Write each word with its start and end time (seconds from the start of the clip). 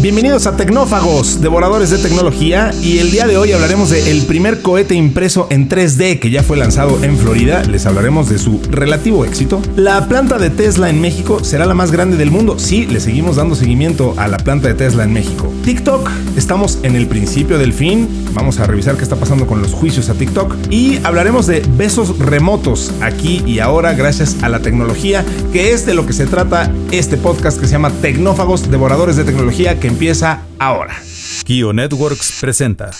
Bienvenidos 0.00 0.46
a 0.46 0.56
Tecnófagos, 0.56 1.40
devoradores 1.40 1.90
de 1.90 1.98
tecnología, 1.98 2.70
y 2.80 2.98
el 2.98 3.10
día 3.10 3.26
de 3.26 3.36
hoy 3.36 3.50
hablaremos 3.50 3.90
del 3.90 4.22
primer 4.26 4.62
cohete 4.62 4.94
impreso 4.94 5.48
en 5.50 5.68
3D 5.68 6.20
que 6.20 6.30
ya 6.30 6.44
fue 6.44 6.56
lanzado 6.56 7.02
en 7.02 7.18
Florida. 7.18 7.64
Les 7.64 7.84
hablaremos 7.84 8.28
de 8.28 8.38
su 8.38 8.62
relativo 8.70 9.24
éxito. 9.24 9.60
La 9.74 10.06
planta 10.06 10.38
de 10.38 10.50
Tesla 10.50 10.88
en 10.88 11.00
México 11.00 11.42
será 11.42 11.66
la 11.66 11.74
más 11.74 11.90
grande 11.90 12.16
del 12.16 12.30
mundo. 12.30 12.60
Sí, 12.60 12.86
le 12.86 13.00
seguimos 13.00 13.34
dando 13.34 13.56
seguimiento 13.56 14.14
a 14.18 14.28
la 14.28 14.36
planta 14.36 14.68
de 14.68 14.74
Tesla 14.74 15.02
en 15.02 15.12
México. 15.12 15.52
TikTok, 15.64 16.08
estamos 16.36 16.78
en 16.84 16.94
el 16.94 17.08
principio 17.08 17.58
del 17.58 17.72
fin. 17.72 18.08
Vamos 18.34 18.60
a 18.60 18.66
revisar 18.66 18.96
qué 18.96 19.02
está 19.02 19.16
pasando 19.16 19.48
con 19.48 19.60
los 19.60 19.72
juicios 19.72 20.08
a 20.10 20.14
TikTok 20.14 20.54
y 20.70 21.00
hablaremos 21.02 21.48
de 21.48 21.60
besos 21.76 22.20
remotos 22.20 22.92
aquí 23.00 23.42
y 23.46 23.58
ahora 23.58 23.94
gracias 23.94 24.36
a 24.42 24.48
la 24.48 24.60
tecnología, 24.60 25.24
que 25.52 25.72
es 25.72 25.86
de 25.86 25.94
lo 25.94 26.06
que 26.06 26.12
se 26.12 26.26
trata 26.26 26.72
este 26.92 27.16
podcast 27.16 27.58
que 27.58 27.66
se 27.66 27.72
llama 27.72 27.90
Tecnófagos, 27.90 28.70
devoradores 28.70 29.16
de 29.16 29.24
tecnología, 29.24 29.80
que 29.80 29.87
empieza 29.88 30.42
ahora. 30.58 30.94
Kio 31.44 31.72
Networks 31.72 32.38
presenta 32.40 32.90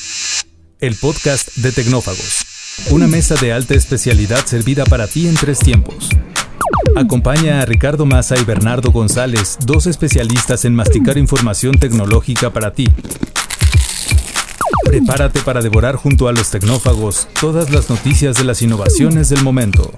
el 0.80 0.94
podcast 0.96 1.54
de 1.56 1.70
Tecnófagos, 1.70 2.44
una 2.90 3.06
mesa 3.06 3.34
de 3.36 3.52
alta 3.52 3.74
especialidad 3.74 4.44
servida 4.46 4.86
para 4.86 5.06
ti 5.06 5.28
en 5.28 5.34
tres 5.34 5.58
tiempos. 5.58 6.08
Acompaña 6.96 7.60
a 7.60 7.66
Ricardo 7.66 8.06
Massa 8.06 8.36
y 8.38 8.44
Bernardo 8.44 8.90
González, 8.90 9.58
dos 9.64 9.86
especialistas 9.86 10.64
en 10.64 10.74
masticar 10.74 11.18
información 11.18 11.78
tecnológica 11.78 12.52
para 12.52 12.72
ti. 12.72 12.88
Prepárate 14.84 15.40
para 15.40 15.60
devorar 15.60 15.96
junto 15.96 16.28
a 16.28 16.32
los 16.32 16.50
tecnófagos 16.50 17.28
todas 17.38 17.70
las 17.70 17.90
noticias 17.90 18.36
de 18.36 18.44
las 18.44 18.62
innovaciones 18.62 19.28
del 19.28 19.42
momento 19.44 19.92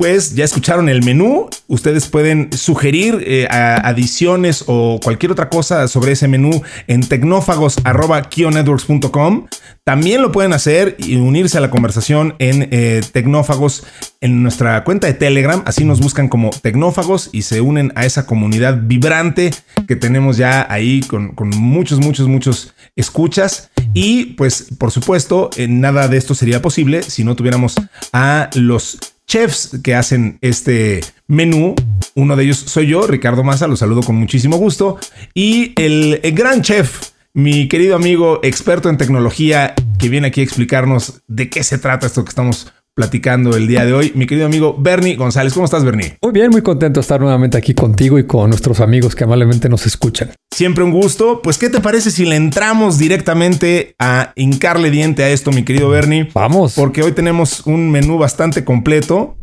pues 0.00 0.34
ya 0.34 0.44
escucharon 0.46 0.88
el 0.88 1.02
menú. 1.02 1.50
Ustedes 1.68 2.08
pueden 2.08 2.50
sugerir 2.54 3.22
eh, 3.26 3.46
adiciones 3.50 4.64
o 4.66 4.98
cualquier 5.02 5.30
otra 5.30 5.50
cosa 5.50 5.88
sobre 5.88 6.12
ese 6.12 6.26
menú 6.26 6.62
en 6.86 7.06
tecnófagos.kionetworks.com. 7.06 9.46
También 9.84 10.22
lo 10.22 10.32
pueden 10.32 10.54
hacer 10.54 10.96
y 10.98 11.16
unirse 11.16 11.58
a 11.58 11.60
la 11.60 11.68
conversación 11.68 12.34
en 12.38 12.68
eh, 12.70 13.02
Tecnófagos 13.12 13.84
en 14.22 14.42
nuestra 14.42 14.84
cuenta 14.84 15.06
de 15.06 15.12
Telegram. 15.12 15.62
Así 15.66 15.84
nos 15.84 16.00
buscan 16.00 16.30
como 16.30 16.48
Tecnófagos 16.48 17.28
y 17.30 17.42
se 17.42 17.60
unen 17.60 17.92
a 17.94 18.06
esa 18.06 18.24
comunidad 18.24 18.78
vibrante 18.80 19.50
que 19.86 19.96
tenemos 19.96 20.38
ya 20.38 20.66
ahí 20.72 21.02
con, 21.02 21.34
con 21.34 21.50
muchos, 21.50 21.98
muchos, 21.98 22.26
muchos 22.26 22.72
escuchas. 22.96 23.68
Y 23.92 24.32
pues, 24.36 24.68
por 24.78 24.92
supuesto, 24.92 25.50
eh, 25.58 25.68
nada 25.68 26.08
de 26.08 26.16
esto 26.16 26.34
sería 26.34 26.62
posible 26.62 27.02
si 27.02 27.22
no 27.22 27.36
tuviéramos 27.36 27.74
a 28.14 28.48
los 28.54 28.98
chefs 29.30 29.78
que 29.82 29.94
hacen 29.94 30.38
este 30.40 31.00
menú. 31.28 31.76
Uno 32.16 32.34
de 32.34 32.44
ellos 32.44 32.58
soy 32.58 32.88
yo, 32.88 33.06
Ricardo 33.06 33.44
Maza, 33.44 33.68
lo 33.68 33.76
saludo 33.76 34.02
con 34.02 34.16
muchísimo 34.16 34.56
gusto. 34.56 34.98
Y 35.32 35.72
el, 35.80 36.20
gran 36.34 36.62
chef, 36.62 37.12
mi 37.32 37.68
querido 37.68 37.94
amigo 37.94 38.40
experto 38.42 38.88
en 38.88 38.98
tecnología, 38.98 39.74
que 39.98 40.08
viene 40.08 40.28
aquí 40.28 40.40
a 40.40 40.44
explicarnos 40.44 41.22
de 41.28 41.48
qué 41.48 41.62
se 41.62 41.78
trata 41.78 42.08
esto 42.08 42.24
que 42.24 42.30
estamos 42.30 42.72
platicando 43.00 43.56
el 43.56 43.66
día 43.66 43.86
de 43.86 43.94
hoy. 43.94 44.12
Mi 44.14 44.26
querido 44.26 44.46
amigo 44.46 44.76
Bernie 44.78 45.16
González, 45.16 45.54
¿cómo 45.54 45.64
estás, 45.64 45.84
Bernie? 45.84 46.18
Muy 46.20 46.32
bien, 46.32 46.50
muy 46.50 46.60
contento 46.60 47.00
de 47.00 47.02
estar 47.02 47.18
nuevamente 47.18 47.56
aquí 47.56 47.72
contigo 47.72 48.18
y 48.18 48.26
con 48.26 48.50
nuestros 48.50 48.78
amigos 48.80 49.14
que 49.14 49.24
amablemente 49.24 49.70
nos 49.70 49.86
escuchan. 49.86 50.32
Siempre 50.54 50.84
un 50.84 50.90
gusto. 50.90 51.40
Pues, 51.40 51.56
¿qué 51.56 51.70
te 51.70 51.80
parece 51.80 52.10
si 52.10 52.26
le 52.26 52.36
entramos 52.36 52.98
directamente 52.98 53.94
a 53.98 54.34
hincarle 54.36 54.90
diente 54.90 55.24
a 55.24 55.30
esto, 55.30 55.50
mi 55.50 55.64
querido 55.64 55.88
Bernie? 55.88 56.28
Vamos. 56.34 56.74
Porque 56.74 57.02
hoy 57.02 57.12
tenemos 57.12 57.66
un 57.66 57.90
menú 57.90 58.18
bastante 58.18 58.66
completo. 58.66 59.38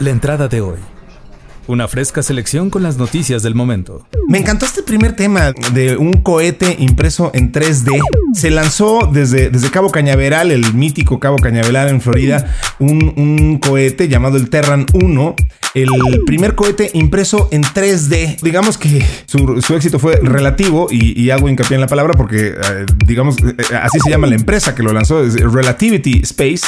La 0.00 0.08
entrada 0.08 0.48
de 0.48 0.62
hoy. 0.62 0.78
Una 1.68 1.86
fresca 1.86 2.22
selección 2.22 2.70
con 2.70 2.82
las 2.82 2.96
noticias 2.96 3.42
del 3.42 3.54
momento. 3.54 4.06
Me 4.26 4.38
encantó 4.38 4.64
este 4.64 4.82
primer 4.82 5.14
tema 5.14 5.52
de 5.74 5.98
un 5.98 6.22
cohete 6.22 6.76
impreso 6.78 7.30
en 7.34 7.52
3D. 7.52 8.00
Se 8.32 8.50
lanzó 8.50 9.08
desde, 9.12 9.50
desde 9.50 9.70
Cabo 9.70 9.90
Cañaveral, 9.90 10.50
el 10.50 10.72
mítico 10.72 11.20
Cabo 11.20 11.36
Cañaveral 11.36 11.90
en 11.90 12.00
Florida, 12.00 12.56
un, 12.78 13.12
un 13.16 13.58
cohete 13.58 14.08
llamado 14.08 14.38
el 14.38 14.48
Terran 14.48 14.86
1 14.94 15.36
el 15.74 16.24
primer 16.24 16.54
cohete 16.54 16.90
impreso 16.94 17.48
en 17.50 17.62
3D. 17.62 18.40
Digamos 18.40 18.78
que 18.78 19.04
su, 19.26 19.74
éxito 19.74 19.98
fue 19.98 20.18
relativo 20.22 20.88
y, 20.90 21.30
hago 21.30 21.48
hincapié 21.48 21.74
en 21.74 21.80
la 21.80 21.86
palabra 21.86 22.14
porque, 22.14 22.48
eh, 22.48 22.86
digamos, 23.04 23.36
eh, 23.38 23.54
eh, 23.58 23.76
así 23.82 23.98
se 24.00 24.10
llama 24.10 24.26
la 24.26 24.34
empresa 24.34 24.74
que 24.74 24.82
lo 24.82 24.92
lanzó, 24.92 25.22
es 25.22 25.34
Relativity 25.40 26.20
Space. 26.22 26.62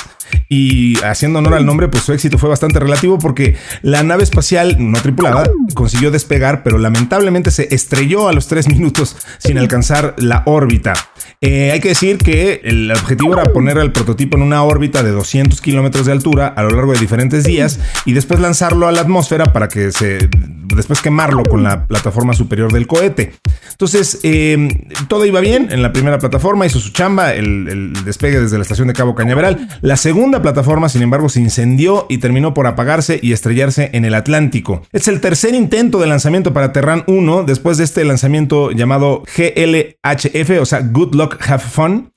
Y 0.48 1.02
haciendo 1.02 1.40
honor 1.40 1.54
al 1.54 1.66
nombre, 1.66 1.88
pues 1.88 2.04
su 2.04 2.12
éxito 2.12 2.38
fue 2.38 2.48
bastante 2.48 2.78
relativo 2.78 3.18
porque 3.18 3.56
la 3.82 4.02
nave 4.02 4.22
espacial 4.22 4.76
no 4.90 5.00
tripulada 5.00 5.50
consiguió 5.74 6.10
despegar, 6.10 6.62
pero 6.62 6.78
lamentablemente 6.78 7.50
se 7.50 7.74
estrelló 7.74 8.28
a 8.28 8.32
los 8.32 8.46
3 8.48 8.68
minutos 8.68 9.16
sin 9.38 9.58
alcanzar 9.58 10.14
la 10.18 10.42
órbita. 10.46 10.94
hay 11.42 11.80
que 11.80 11.90
decir 11.90 12.18
que 12.18 12.60
el 12.64 12.90
objetivo 12.90 13.34
era 13.34 13.52
poner 13.52 13.78
el 13.78 13.92
prototipo 13.92 14.36
en 14.36 14.42
una 14.42 14.62
órbita 14.62 15.02
de 15.02 15.10
200 15.10 15.60
kilómetros 15.60 16.06
de 16.06 16.12
altura 16.12 16.48
a 16.48 16.62
lo 16.62 16.70
largo 16.70 16.92
de 16.92 16.98
diferentes 16.98 17.44
días 17.44 17.80
y 18.04 18.12
después 18.12 18.40
lanzarlo 18.40 18.88
a 18.88 18.92
la 18.92 19.00
atmósfera 19.02 19.52
para 19.52 19.68
que 19.68 19.92
se 19.92 20.28
después 20.74 21.00
quemarlo 21.00 21.44
con 21.44 21.62
la 21.62 21.86
plataforma 21.86 22.32
superior 22.34 22.72
del 22.72 22.86
cohete. 22.86 23.34
Entonces, 23.70 24.20
eh, 24.22 24.68
todo 25.08 25.26
iba 25.26 25.40
bien 25.40 25.68
en 25.70 25.82
la 25.82 25.92
primera 25.92 26.18
plataforma, 26.18 26.66
hizo 26.66 26.80
su 26.80 26.92
chamba, 26.92 27.32
el, 27.34 27.92
despegue 28.04 28.40
desde 28.40 28.56
la 28.56 28.62
estación 28.62 28.88
de 28.88 28.94
Cabo 28.94 29.14
Cañaveral. 29.14 29.68
La 29.80 29.96
segunda 29.96 30.42
plataforma, 30.42 30.88
sin 30.88 31.02
embargo, 31.02 31.28
se 31.28 31.40
incendió 31.40 32.06
y 32.08 32.18
terminó 32.18 32.54
por 32.54 32.66
apagarse 32.66 33.18
y 33.22 33.32
estrellarse 33.32 33.90
en 33.92 34.04
el 34.04 34.14
Atlántico. 34.14 34.79
Es 34.92 35.08
el 35.08 35.20
tercer 35.20 35.54
intento 35.54 36.00
de 36.00 36.06
lanzamiento 36.06 36.52
para 36.52 36.72
Terran 36.72 37.04
1 37.06 37.44
después 37.44 37.78
de 37.78 37.84
este 37.84 38.04
lanzamiento 38.04 38.70
llamado 38.70 39.22
GLHF, 39.36 40.60
o 40.60 40.66
sea, 40.66 40.80
Good 40.80 41.14
Luck 41.14 41.36
Have 41.48 41.62
Fun. 41.62 42.12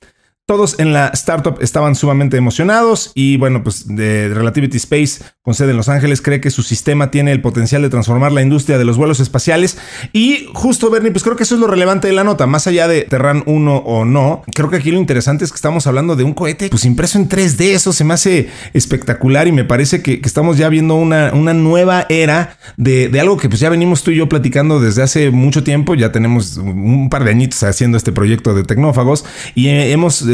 Todos 0.46 0.78
en 0.78 0.92
la 0.92 1.08
startup 1.14 1.56
estaban 1.62 1.94
sumamente 1.94 2.36
emocionados 2.36 3.12
y 3.14 3.38
bueno, 3.38 3.62
pues 3.62 3.86
de 3.88 4.28
Relativity 4.28 4.76
Space 4.76 5.24
con 5.40 5.54
sede 5.54 5.70
en 5.70 5.78
Los 5.78 5.88
Ángeles 5.88 6.20
cree 6.20 6.40
que 6.42 6.50
su 6.50 6.62
sistema 6.62 7.10
tiene 7.10 7.32
el 7.32 7.40
potencial 7.40 7.80
de 7.80 7.88
transformar 7.88 8.30
la 8.30 8.42
industria 8.42 8.76
de 8.76 8.84
los 8.84 8.98
vuelos 8.98 9.20
espaciales. 9.20 9.78
Y 10.12 10.48
justo 10.52 10.90
Bernie, 10.90 11.12
pues 11.12 11.22
creo 11.22 11.36
que 11.36 11.44
eso 11.44 11.54
es 11.54 11.62
lo 11.62 11.66
relevante 11.66 12.08
de 12.08 12.12
la 12.12 12.24
nota, 12.24 12.46
más 12.46 12.66
allá 12.66 12.88
de 12.88 13.02
Terran 13.02 13.42
1 13.46 13.74
o 13.74 14.04
no, 14.04 14.42
creo 14.54 14.68
que 14.68 14.76
aquí 14.76 14.90
lo 14.90 14.98
interesante 14.98 15.46
es 15.46 15.50
que 15.50 15.56
estamos 15.56 15.86
hablando 15.86 16.14
de 16.14 16.24
un 16.24 16.34
cohete 16.34 16.68
pues 16.68 16.84
impreso 16.84 17.18
en 17.18 17.28
3D, 17.28 17.74
eso 17.74 17.94
se 17.94 18.04
me 18.04 18.12
hace 18.12 18.50
espectacular 18.74 19.48
y 19.48 19.52
me 19.52 19.64
parece 19.64 20.02
que, 20.02 20.20
estamos 20.24 20.58
ya 20.58 20.68
viendo 20.68 20.94
una, 20.96 21.30
una 21.32 21.54
nueva 21.54 22.04
era 22.10 22.58
de, 22.76 23.08
de, 23.08 23.20
algo 23.20 23.36
que 23.38 23.48
pues 23.48 23.60
ya 23.60 23.70
venimos 23.70 24.02
tú 24.02 24.10
y 24.10 24.16
yo 24.16 24.28
platicando 24.28 24.80
desde 24.80 25.02
hace 25.02 25.30
mucho 25.30 25.62
tiempo, 25.64 25.94
ya 25.94 26.12
tenemos 26.12 26.58
un 26.58 27.08
par 27.08 27.24
de 27.24 27.30
añitos 27.30 27.62
haciendo 27.62 27.96
este 27.96 28.12
proyecto 28.12 28.54
de 28.54 28.64
tecnófagos 28.64 29.24
y 29.54 29.68
hemos 29.68 30.24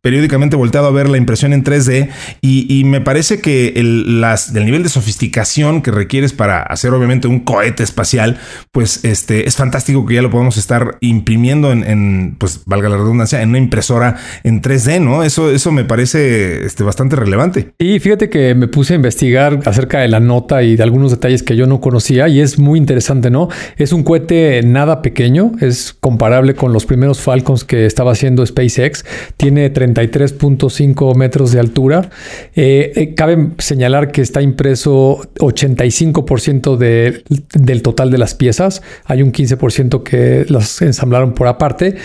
periódicamente 0.00 0.56
volteado 0.56 0.86
a 0.86 0.90
ver 0.90 1.08
la 1.08 1.16
impresión 1.16 1.52
en 1.52 1.64
3D 1.64 2.08
y, 2.40 2.82
me 2.84 3.00
parece 3.00 3.40
que 3.40 3.74
el, 3.76 4.20
las, 4.20 4.52
nivel 4.52 4.82
de 4.82 4.88
sofisticación 4.88 5.82
que 5.82 5.90
requieres 5.90 6.32
para 6.32 6.62
hacer 6.62 6.92
obviamente 6.92 7.28
un 7.28 7.40
cohete 7.40 7.82
espacial, 7.82 8.38
pues 8.72 9.04
este 9.04 9.48
es 9.48 9.56
fantástico 9.56 10.04
que 10.04 10.14
ya 10.14 10.22
lo 10.22 10.30
podemos 10.30 10.56
estar 10.56 10.98
imprimiendo 11.00 11.72
en, 11.72 12.34
pues 12.38 12.62
valga 12.66 12.88
la 12.88 12.96
redundancia, 12.96 13.42
en 13.42 13.50
una 13.50 13.58
impresora 13.58 14.16
en 14.42 14.60
3D, 14.60 15.00
¿no? 15.00 15.22
Eso, 15.22 15.50
eso 15.50 15.72
me 15.72 15.84
parece 15.84 16.64
este, 16.64 16.82
bastante 16.82 17.16
relevante. 17.16 17.72
Y 17.78 17.98
fíjate 18.00 18.28
que 18.28 18.54
me 18.54 18.68
puse 18.68 18.94
a 18.94 18.96
investigar 18.96 19.60
acerca 19.64 20.00
de 20.00 20.08
la 20.08 20.20
nota 20.20 20.62
y 20.62 20.76
de 20.76 20.82
algunos 20.82 21.10
detalles 21.10 21.42
que 21.42 21.56
yo 21.56 21.66
no 21.66 21.80
conocía 21.80 22.28
y 22.28 22.40
es 22.40 22.58
muy 22.58 22.78
interesante, 22.78 23.30
¿no? 23.30 23.48
Es 23.76 23.92
un 23.92 24.02
cohete 24.02 24.62
nada 24.62 25.02
pequeño, 25.02 25.52
es 25.60 25.92
comparable 25.92 26.54
con 26.54 26.72
los 26.72 26.86
primeros 26.86 27.20
Falcons 27.20 27.64
que 27.64 27.86
estaba 27.86 28.12
haciendo 28.12 28.44
SpaceX 28.44 29.04
tiene 29.36 29.72
33.5 29.72 31.14
metros 31.14 31.52
de 31.52 31.60
altura. 31.60 32.10
Eh, 32.54 32.92
eh, 32.94 33.14
cabe 33.14 33.50
señalar 33.58 34.12
que 34.12 34.22
está 34.22 34.42
impreso 34.42 35.20
85% 35.38 36.76
del 36.76 37.82
total 37.82 38.10
de 38.10 38.18
las 38.18 38.34
piezas. 38.34 38.82
Hay 39.04 39.22
un 39.22 39.32
15% 39.32 40.02
que 40.02 40.44
las 40.48 40.82
ensamblaron 40.82 41.34
por 41.34 41.46
aparte, 41.48 41.96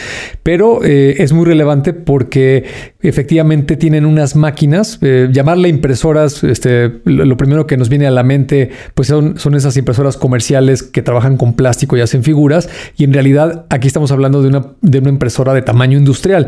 pero 0.44 0.84
eh, 0.84 1.16
es 1.20 1.34
muy 1.34 1.46
relevante 1.46 1.94
porque 1.94 2.66
efectivamente 3.08 3.78
tienen 3.78 4.06
unas 4.06 4.36
máquinas, 4.36 5.00
llamarle 5.32 5.70
impresoras, 5.70 6.44
este, 6.44 6.92
lo 7.06 7.38
primero 7.38 7.68
que 7.68 7.78
nos 7.78 7.90
viene 7.90 8.08
a 8.08 8.12
la 8.12 8.24
mente, 8.24 8.72
pues 8.94 9.08
son, 9.08 9.38
son 9.38 9.56
esas 9.56 9.78
impresoras 9.78 10.18
comerciales 10.18 10.84
que 10.84 11.02
trabajan 11.02 11.38
con 11.38 11.54
plástico 11.54 11.98
y 11.98 12.02
hacen 12.02 12.24
figuras, 12.24 12.70
y 12.98 13.04
en 13.04 13.14
realidad 13.14 13.66
aquí 13.70 13.88
estamos 13.88 14.12
hablando 14.12 14.42
de 14.42 14.50
una, 14.50 14.66
de 14.82 15.00
una 15.00 15.10
impresora 15.10 15.54
de 15.54 15.62
tamaño 15.62 15.98
industrial 15.98 16.48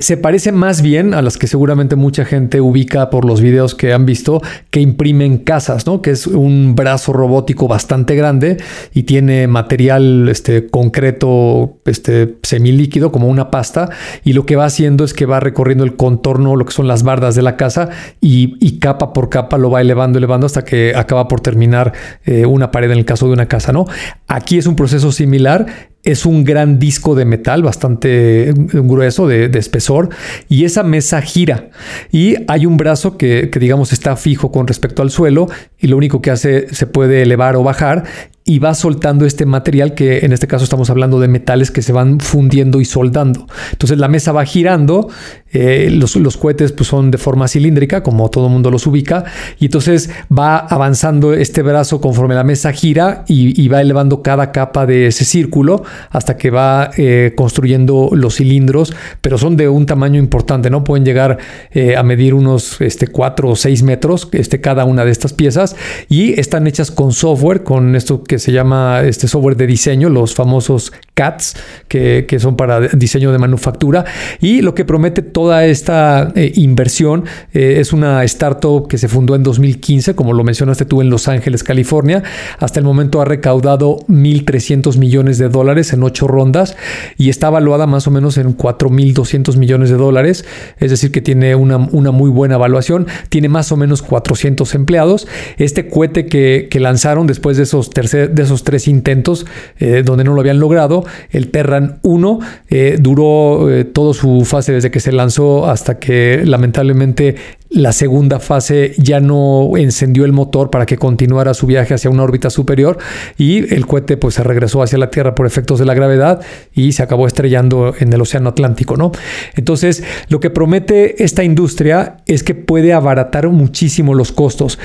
se 0.00 0.16
parece 0.16 0.52
más 0.52 0.82
bien 0.82 1.14
a 1.14 1.22
las 1.22 1.36
que 1.36 1.46
seguramente 1.46 1.96
mucha 1.96 2.24
gente 2.24 2.60
ubica 2.60 3.10
por 3.10 3.24
los 3.24 3.40
videos 3.40 3.74
que 3.74 3.92
han 3.92 4.06
visto 4.06 4.42
que 4.70 4.80
imprimen 4.80 5.38
casas, 5.38 5.86
¿no? 5.86 6.02
Que 6.02 6.10
es 6.10 6.26
un 6.26 6.74
brazo 6.74 7.12
robótico 7.12 7.68
bastante 7.68 8.14
grande 8.14 8.58
y 8.92 9.04
tiene 9.04 9.46
material 9.46 10.28
este, 10.28 10.66
concreto, 10.68 11.78
este, 11.84 12.36
semilíquido, 12.42 13.12
como 13.12 13.28
una 13.28 13.50
pasta, 13.50 13.90
y 14.24 14.32
lo 14.32 14.46
que 14.46 14.56
va 14.56 14.64
haciendo 14.64 15.04
es 15.04 15.14
que 15.14 15.26
va 15.26 15.40
recorriendo 15.40 15.77
el 15.84 15.96
contorno, 15.96 16.56
lo 16.56 16.64
que 16.64 16.72
son 16.72 16.88
las 16.88 17.02
bardas 17.02 17.34
de 17.34 17.42
la 17.42 17.56
casa, 17.56 17.88
y, 18.20 18.78
capa 18.78 19.12
por 19.12 19.28
capa 19.28 19.58
lo 19.58 19.70
va 19.70 19.80
elevando, 19.80 20.18
elevando 20.18 20.46
hasta 20.46 20.64
que 20.64 20.92
acaba 20.94 21.26
por 21.26 21.40
terminar 21.40 21.92
eh, 22.24 22.46
una 22.46 22.70
pared 22.70 22.90
en 22.90 22.98
el 22.98 23.04
caso 23.04 23.26
de 23.26 23.32
una 23.32 23.46
casa, 23.46 23.72
¿no? 23.72 23.86
Aquí 24.28 24.56
es 24.56 24.66
un 24.66 24.76
proceso 24.76 25.10
similar 25.10 25.66
es 26.04 26.24
un 26.24 26.44
gran 26.44 26.78
disco 26.78 27.14
de 27.14 27.24
metal 27.24 27.62
bastante 27.62 28.54
grueso 28.54 29.26
de, 29.26 29.50
espesor 29.58 30.10
y 30.48 30.64
esa 30.64 30.82
mesa 30.82 31.20
gira 31.20 31.70
y 32.12 32.36
hay 32.46 32.66
un 32.66 32.76
brazo 32.76 33.18
que, 33.18 33.50
que, 33.50 33.58
digamos 33.58 33.92
está 33.92 34.16
fijo 34.16 34.52
con 34.52 34.66
respecto 34.66 35.02
al 35.02 35.10
suelo 35.10 35.48
y 35.76 35.88
lo 35.88 35.96
único 35.96 36.22
que 36.22 36.30
hace 36.30 36.72
se 36.72 36.86
puede 36.86 37.22
elevar 37.22 37.56
o 37.56 37.62
bajar 37.64 38.04
y 38.48 38.60
va 38.60 38.72
soltando 38.72 39.26
este 39.26 39.44
material 39.44 39.92
que 39.92 40.20
en 40.20 40.32
este 40.32 40.46
caso 40.46 40.64
estamos 40.64 40.88
hablando 40.88 41.20
de 41.20 41.28
metales 41.28 41.70
que 41.70 41.82
se 41.82 41.92
van 41.92 42.18
fundiendo 42.18 42.80
y 42.80 42.86
soldando. 42.86 43.46
Entonces 43.72 43.98
la 43.98 44.08
mesa 44.08 44.32
va 44.32 44.46
girando, 44.46 45.10
eh, 45.52 45.88
los, 45.90 46.36
cohetes 46.36 46.72
pues 46.72 46.88
son 46.88 47.10
de 47.10 47.18
forma 47.18 47.48
cilíndrica 47.48 48.02
como 48.02 48.28
todo 48.30 48.48
mundo 48.48 48.70
los 48.70 48.86
ubica 48.86 49.24
y 49.58 49.66
entonces 49.66 50.10
va 50.36 50.58
avanzando 50.58 51.32
este 51.32 51.62
brazo 51.62 52.00
conforme 52.00 52.34
la 52.34 52.44
mesa 52.44 52.72
gira 52.72 53.24
y, 53.28 53.68
va 53.68 53.80
elevando 53.80 54.22
cada 54.22 54.50
capa 54.50 54.86
de 54.86 55.08
ese 55.08 55.24
círculo 55.24 55.82
hasta 56.10 56.36
que 56.36 56.50
va 56.50 56.90
eh, 56.96 57.34
construyendo 57.36 58.10
los 58.12 58.36
cilindros, 58.36 58.94
pero 59.20 59.36
son 59.36 59.56
de 59.56 59.68
un 59.68 59.84
tamaño 59.84 60.18
importante, 60.18 60.70
¿no? 60.70 60.84
Pueden 60.84 61.04
llegar 61.04 61.38
eh, 61.72 61.96
a 61.96 62.02
medir 62.02 62.32
unos 62.32 62.80
este, 62.80 63.08
4 63.08 63.50
o 63.50 63.56
6 63.56 63.82
metros 63.82 64.28
este, 64.32 64.60
cada 64.60 64.84
una 64.86 65.04
de 65.04 65.10
estas 65.10 65.34
piezas 65.34 65.76
y 66.08 66.38
están 66.40 66.66
hechas 66.66 66.90
con 66.90 67.12
software, 67.12 67.62
con 67.62 67.94
esto 67.94 68.22
que 68.24 68.38
se 68.38 68.52
llama 68.52 69.02
este 69.02 69.28
software 69.28 69.56
de 69.56 69.66
diseño, 69.66 70.08
los 70.08 70.34
famosos 70.34 70.92
CATs, 71.14 71.56
que, 71.88 72.38
son 72.38 72.56
para 72.56 72.80
diseño 72.80 73.32
de 73.32 73.38
manufactura. 73.38 74.04
Y 74.40 74.62
lo 74.62 74.74
que 74.74 74.84
promete 74.84 75.22
toda 75.38 75.66
esta 75.66 76.32
eh, 76.34 76.50
inversión 76.56 77.24
eh, 77.54 77.76
es 77.78 77.92
una 77.92 78.24
startup 78.24 78.88
que 78.88 78.98
se 78.98 79.06
fundó 79.06 79.36
en 79.36 79.44
2015, 79.44 80.16
como 80.16 80.32
lo 80.32 80.42
mencionaste 80.42 80.84
tú, 80.84 81.00
en 81.00 81.10
Los 81.10 81.28
Ángeles, 81.28 81.62
California. 81.62 82.24
Hasta 82.58 82.80
el 82.80 82.84
momento 82.84 83.20
ha 83.20 83.24
recaudado 83.24 83.98
1.300 84.08 84.98
millones 84.98 85.38
de 85.38 85.48
dólares 85.48 85.92
en 85.92 86.02
ocho 86.02 86.26
rondas 86.26 86.76
y 87.18 87.28
está 87.28 87.50
valuada 87.50 87.86
más 87.86 88.08
o 88.08 88.10
menos 88.10 88.36
en 88.36 88.56
4.200 88.56 89.56
millones 89.58 89.90
de 89.90 89.96
dólares. 89.96 90.44
Es 90.80 90.90
decir, 90.90 91.12
que 91.12 91.20
tiene 91.20 91.54
una, 91.54 91.76
una, 91.76 92.10
muy 92.10 92.30
buena 92.30 92.56
evaluación. 92.56 93.06
Tiene 93.28 93.48
más 93.48 93.70
o 93.70 93.76
menos 93.76 94.02
400 94.02 94.74
empleados. 94.74 95.28
Este 95.56 95.88
cohete 95.88 96.26
que, 96.26 96.68
lanzaron 96.80 97.28
después 97.28 97.56
de 97.56 97.62
esos 97.62 97.90
terceros 97.90 98.34
de 98.34 98.42
esos 98.42 98.64
tres 98.64 98.88
intentos 98.88 99.46
eh, 99.78 100.02
donde 100.04 100.24
no 100.24 100.34
lo 100.34 100.40
habían 100.40 100.58
logrado. 100.58 101.04
El 101.30 101.52
Terran 101.52 102.00
1 102.02 102.40
eh, 102.70 102.98
duró 103.00 103.68
toda 103.92 104.14
su 104.14 104.44
fase 104.44 104.72
desde 104.72 104.90
que 104.90 104.98
se 104.98 105.12
lanzó 105.12 105.27
hasta 105.66 105.98
que 105.98 106.42
lamentablemente 106.44 107.36
la 107.70 107.92
segunda 107.92 108.40
fase 108.40 108.94
ya 108.96 109.20
no 109.20 109.76
encendió 109.76 110.24
el 110.24 110.32
motor 110.32 110.70
para 110.70 110.86
que 110.86 110.96
continuara 110.96 111.52
su 111.52 111.66
viaje 111.66 111.92
hacia 111.92 112.08
una 112.08 112.22
órbita 112.22 112.48
superior 112.48 112.96
y 113.36 113.74
el 113.74 113.86
cohete 113.86 114.16
pues 114.16 114.36
se 114.36 114.42
regresó 114.42 114.82
hacia 114.82 114.96
la 114.98 115.10
Tierra 115.10 115.34
por 115.34 115.46
efectos 115.46 115.78
de 115.78 115.84
la 115.84 115.94
gravedad 115.94 116.40
y 116.74 116.92
se 116.92 117.02
acabó 117.02 117.26
estrellando 117.26 117.94
en 117.98 118.12
el 118.12 118.20
Océano 118.20 118.48
Atlántico, 118.48 118.96
¿no? 118.96 119.12
Entonces, 119.54 120.02
lo 120.28 120.40
que 120.40 120.50
promete 120.50 121.22
esta 121.22 121.44
industria 121.44 122.18
es 122.26 122.42
que 122.42 122.54
puede 122.54 122.92
abaratar 122.94 123.48
muchísimo 123.48 124.14
los 124.14 124.32
costos. 124.32 124.78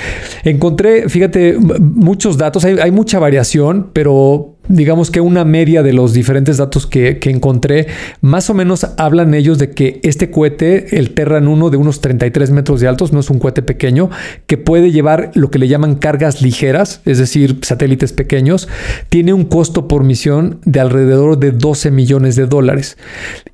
Encontré, 0.43 1.07
fíjate, 1.07 1.57
muchos 1.79 2.37
datos, 2.37 2.65
hay, 2.65 2.77
hay 2.79 2.91
mucha 2.91 3.17
variación, 3.19 3.91
pero 3.93 4.52
digamos 4.67 5.11
que 5.11 5.21
una 5.21 5.43
media 5.45 5.83
de 5.83 5.93
los 5.93 6.13
diferentes 6.13 6.57
datos 6.57 6.87
que, 6.87 7.19
encontré, 7.23 7.87
más 8.21 8.49
o 8.49 8.53
menos 8.53 8.85
hablan 8.97 9.33
ellos 9.33 9.57
de 9.57 9.71
que 9.71 9.99
este 10.03 10.31
cohete, 10.31 10.97
el 10.97 11.13
Terran 11.13 11.47
1 11.47 11.69
de 11.69 11.77
unos 11.77 12.01
33 12.01 12.51
metros 12.51 12.79
de 12.79 12.87
altos, 12.87 13.11
no 13.13 13.19
es 13.19 13.29
un 13.29 13.39
cohete 13.39 13.61
pequeño, 13.61 14.09
que 14.47 14.57
puede 14.57 14.91
llevar 14.91 15.31
lo 15.33 15.49
que 15.49 15.59
le 15.59 15.67
llaman 15.67 15.95
cargas 15.95 16.41
ligeras, 16.41 17.01
es 17.05 17.17
decir, 17.17 17.59
satélites 17.61 18.13
pequeños, 18.13 18.67
tiene 19.09 19.33
un 19.33 19.45
costo 19.45 19.87
por 19.87 20.03
misión 20.03 20.59
de 20.65 20.79
alrededor 20.79 21.37
de 21.37 21.51
12 21.51 21.91
millones 21.91 22.35
de 22.35 22.45
dólares. 22.45 22.97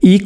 Y 0.01 0.25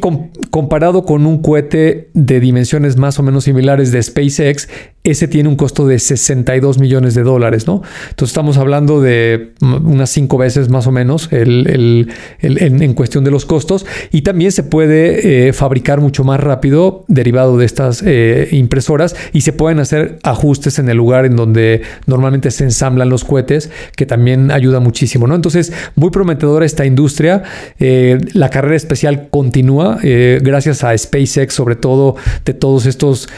comparado 0.50 1.04
con 1.04 1.26
un 1.26 1.42
cohete 1.42 2.10
de 2.14 2.40
dimensiones 2.40 2.96
más 2.96 3.18
o 3.18 3.22
menos 3.22 3.44
similares 3.44 3.92
de 3.92 4.02
SpaceX, 4.02 4.68
ese 5.04 5.28
tiene 5.28 5.50
un 5.50 5.56
costo 5.56 5.86
de 5.86 5.98
62 5.98 6.78
millones 6.78 7.14
de 7.14 7.22
dólares, 7.22 7.66
¿no? 7.66 7.82
Entonces 8.08 8.30
estamos 8.30 8.56
hablando 8.56 9.02
de 9.02 9.52
unas 9.60 10.08
cinco 10.08 10.38
veces 10.38 10.70
más 10.70 10.86
o 10.86 10.92
menos 10.92 11.28
el, 11.30 12.08
en, 12.40 12.94
cuestión 12.94 13.22
de 13.22 13.30
los 13.30 13.44
costos 13.44 13.84
y 14.12 14.22
también 14.22 14.50
se 14.50 14.62
puede 14.62 15.48
eh, 15.48 15.52
fabricar 15.52 16.00
mucho 16.00 16.24
más 16.24 16.40
rápido 16.40 17.04
derivado 17.08 17.58
de 17.58 17.66
estas 17.66 18.02
eh, 18.06 18.48
impresoras 18.52 19.14
y 19.34 19.42
se 19.42 19.52
pueden 19.52 19.78
hacer 19.78 20.18
ajustes 20.22 20.78
en 20.78 20.88
el 20.88 20.96
lugar 20.96 21.26
en 21.26 21.36
donde 21.36 21.82
normalmente 22.06 22.50
se 22.50 22.64
ensamblan 22.64 23.10
los 23.10 23.24
cohetes, 23.24 23.70
que 23.96 24.06
también 24.06 24.50
ayuda 24.50 24.80
muchísimo, 24.80 25.26
¿no? 25.26 25.34
Entonces, 25.34 25.70
muy 25.96 26.10
prometedora 26.10 26.64
esta 26.64 26.86
industria. 26.86 27.42
Eh, 27.78 28.18
la 28.32 28.48
carrera 28.48 28.76
especial 28.76 29.28
continúa 29.28 29.98
gracias 30.02 30.82
a 30.82 30.96
SpaceX, 30.96 31.52
sobre 31.52 31.76
todo 31.76 32.16
de 32.44 32.54
todos 32.54 32.86
estos 32.86 33.28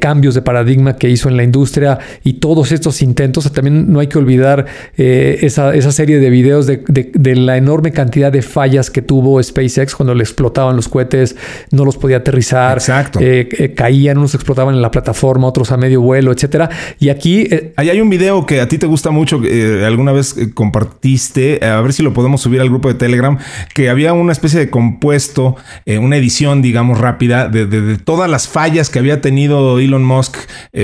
cambios 0.00 0.34
de 0.34 0.42
paradigma 0.42 0.96
que 0.96 1.07
hizo 1.10 1.28
en 1.28 1.36
la 1.36 1.42
industria 1.42 1.98
y 2.24 2.34
todos 2.34 2.72
estos 2.72 3.02
intentos. 3.02 3.50
También 3.52 3.92
no 3.92 4.00
hay 4.00 4.06
que 4.06 4.18
olvidar 4.18 4.66
eh, 4.96 5.38
esa, 5.42 5.72
serie 5.92 6.18
de 6.18 6.30
videos 6.30 6.66
de, 6.66 7.36
la 7.36 7.56
enorme 7.56 7.92
cantidad 7.92 8.32
de 8.32 8.42
fallas 8.42 8.90
que 8.90 9.02
tuvo 9.02 9.42
SpaceX 9.42 9.94
cuando 9.94 10.14
le 10.14 10.22
explotaban 10.22 10.76
los 10.76 10.88
cohetes, 10.88 11.36
no 11.70 11.84
los 11.84 11.96
podía 11.96 12.18
aterrizar, 12.18 12.78
Exacto. 12.78 13.20
Eh, 13.20 13.48
eh, 13.52 13.74
caían, 13.74 14.18
unos 14.18 14.34
explotaban 14.34 14.74
en 14.74 14.82
la 14.82 14.90
plataforma, 14.90 15.46
otros 15.46 15.72
a 15.72 15.76
medio 15.76 16.00
vuelo, 16.00 16.32
etcétera. 16.32 16.68
Y 16.98 17.08
aquí... 17.08 17.48
Ahí 17.76 17.90
hay 17.90 18.00
un 18.00 18.10
video 18.10 18.44
que 18.44 18.60
a 18.60 18.68
ti 18.68 18.78
te 18.78 18.86
gusta 18.86 19.10
mucho, 19.10 19.40
alguna 19.84 20.12
vez 20.12 20.34
compartiste, 20.54 21.64
a 21.64 21.80
ver 21.80 21.92
si 21.92 22.02
lo 22.02 22.12
podemos 22.12 22.40
subir 22.40 22.60
al 22.60 22.68
grupo 22.68 22.88
de 22.88 22.94
Telegram, 22.94 23.38
que 23.74 23.88
había 23.88 24.12
una 24.12 24.32
especie 24.32 24.58
de 24.58 24.70
compuesto, 24.70 25.56
una 25.86 26.16
edición, 26.16 26.60
digamos, 26.60 26.98
rápida 26.98 27.48
de, 27.48 27.98
todas 27.98 28.28
las 28.28 28.48
fallas 28.48 28.90
que 28.90 28.98
había 28.98 29.20
tenido 29.20 29.78
Elon 29.78 30.04
Musk. 30.04 30.36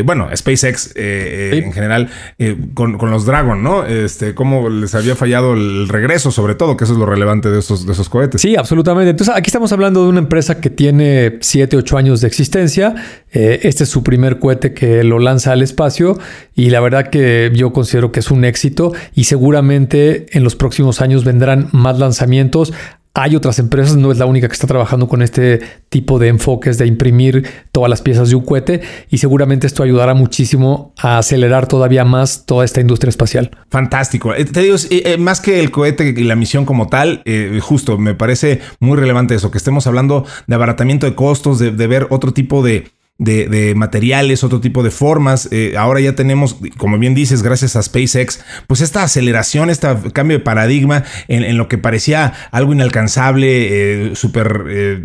bueno, 0.04 0.13
bueno, 0.16 0.34
SpaceX 0.36 0.92
eh, 0.94 1.50
eh, 1.54 1.62
en 1.64 1.72
general, 1.72 2.08
eh, 2.38 2.56
con, 2.74 2.98
los 3.10 3.26
Dragon, 3.26 3.62
¿no? 3.62 3.84
Este, 3.84 4.34
cómo 4.34 4.68
les 4.68 4.94
había 4.94 5.16
fallado 5.16 5.54
el 5.54 5.88
regreso, 5.88 6.30
sobre 6.30 6.54
todo, 6.54 6.76
que 6.76 6.84
eso 6.84 6.92
es 6.92 6.98
lo 7.00 7.06
relevante 7.06 7.50
de 7.50 7.58
esos, 7.58 7.84
de 7.84 7.92
esos 7.92 8.08
cohetes. 8.08 8.40
Sí, 8.40 8.54
absolutamente. 8.54 9.10
Entonces, 9.10 9.34
aquí 9.34 9.48
estamos 9.48 9.72
hablando 9.72 10.04
de 10.04 10.08
una 10.10 10.20
empresa 10.20 10.60
que 10.60 10.70
tiene 10.70 11.38
7, 11.40 11.76
8 11.76 11.98
años 11.98 12.20
de 12.20 12.28
existencia. 12.28 12.94
este 13.32 13.82
es 13.82 13.88
su 13.88 14.04
primer 14.04 14.38
cohete 14.38 14.72
que 14.72 15.02
lo 15.02 15.18
lanza 15.18 15.50
al 15.50 15.62
espacio 15.62 16.18
y 16.54 16.70
la 16.70 16.78
verdad 16.78 17.10
que 17.10 17.50
yo 17.52 17.72
considero 17.72 18.12
que 18.12 18.20
es 18.20 18.30
un 18.30 18.44
éxito 18.44 18.92
y 19.16 19.24
seguramente 19.24 20.26
en 20.30 20.44
los 20.44 20.54
próximos 20.54 21.00
años 21.00 21.24
vendrán 21.24 21.68
más 21.72 21.98
lanzamientos. 21.98 22.72
Hay 23.16 23.36
otras 23.36 23.60
empresas, 23.60 23.96
no 23.96 24.10
es 24.10 24.18
la 24.18 24.26
única 24.26 24.48
que 24.48 24.54
está 24.54 24.66
trabajando 24.66 25.06
con 25.06 25.22
este 25.22 25.60
tipo 25.88 26.18
de 26.18 26.26
enfoques 26.26 26.78
de 26.78 26.86
imprimir 26.88 27.48
todas 27.70 27.88
las 27.88 28.02
piezas 28.02 28.28
de 28.28 28.34
un 28.34 28.44
cohete 28.44 28.80
y 29.08 29.18
seguramente 29.18 29.68
esto 29.68 29.84
ayudará 29.84 30.14
muchísimo 30.14 30.92
a 30.98 31.18
acelerar 31.18 31.68
todavía 31.68 32.04
más 32.04 32.44
toda 32.44 32.64
esta 32.64 32.80
industria 32.80 33.10
espacial. 33.10 33.52
Fantástico. 33.70 34.34
Eh, 34.34 34.44
te 34.44 34.62
digo, 34.62 34.74
eh, 34.90 35.16
más 35.16 35.40
que 35.40 35.60
el 35.60 35.70
cohete 35.70 36.08
y 36.08 36.24
la 36.24 36.34
misión 36.34 36.64
como 36.64 36.88
tal, 36.88 37.22
eh, 37.24 37.60
justo 37.62 37.98
me 37.98 38.16
parece 38.16 38.60
muy 38.80 38.98
relevante 38.98 39.36
eso, 39.36 39.52
que 39.52 39.58
estemos 39.58 39.86
hablando 39.86 40.26
de 40.48 40.54
abaratamiento 40.56 41.06
de 41.06 41.14
costos, 41.14 41.60
de 41.60 41.86
ver 41.86 42.08
otro 42.10 42.32
tipo 42.32 42.64
de 42.64 42.93
de, 43.18 43.74
materiales, 43.76 44.42
otro 44.42 44.60
tipo 44.60 44.82
de 44.82 44.90
formas. 44.90 45.48
Eh, 45.52 45.74
ahora 45.78 46.00
ya 46.00 46.14
tenemos, 46.14 46.56
como 46.76 46.98
bien 46.98 47.14
dices, 47.14 47.42
gracias 47.42 47.76
a 47.76 47.82
SpaceX, 47.82 48.44
pues 48.66 48.80
esta 48.80 49.04
aceleración, 49.04 49.70
este 49.70 49.88
cambio 50.12 50.38
de 50.38 50.44
paradigma 50.44 51.04
en, 51.28 51.56
lo 51.56 51.68
que 51.68 51.78
parecía 51.78 52.32
algo 52.50 52.72
inalcanzable, 52.72 54.08
eh, 54.10 54.16
súper 54.16 54.64
eh, 54.68 55.04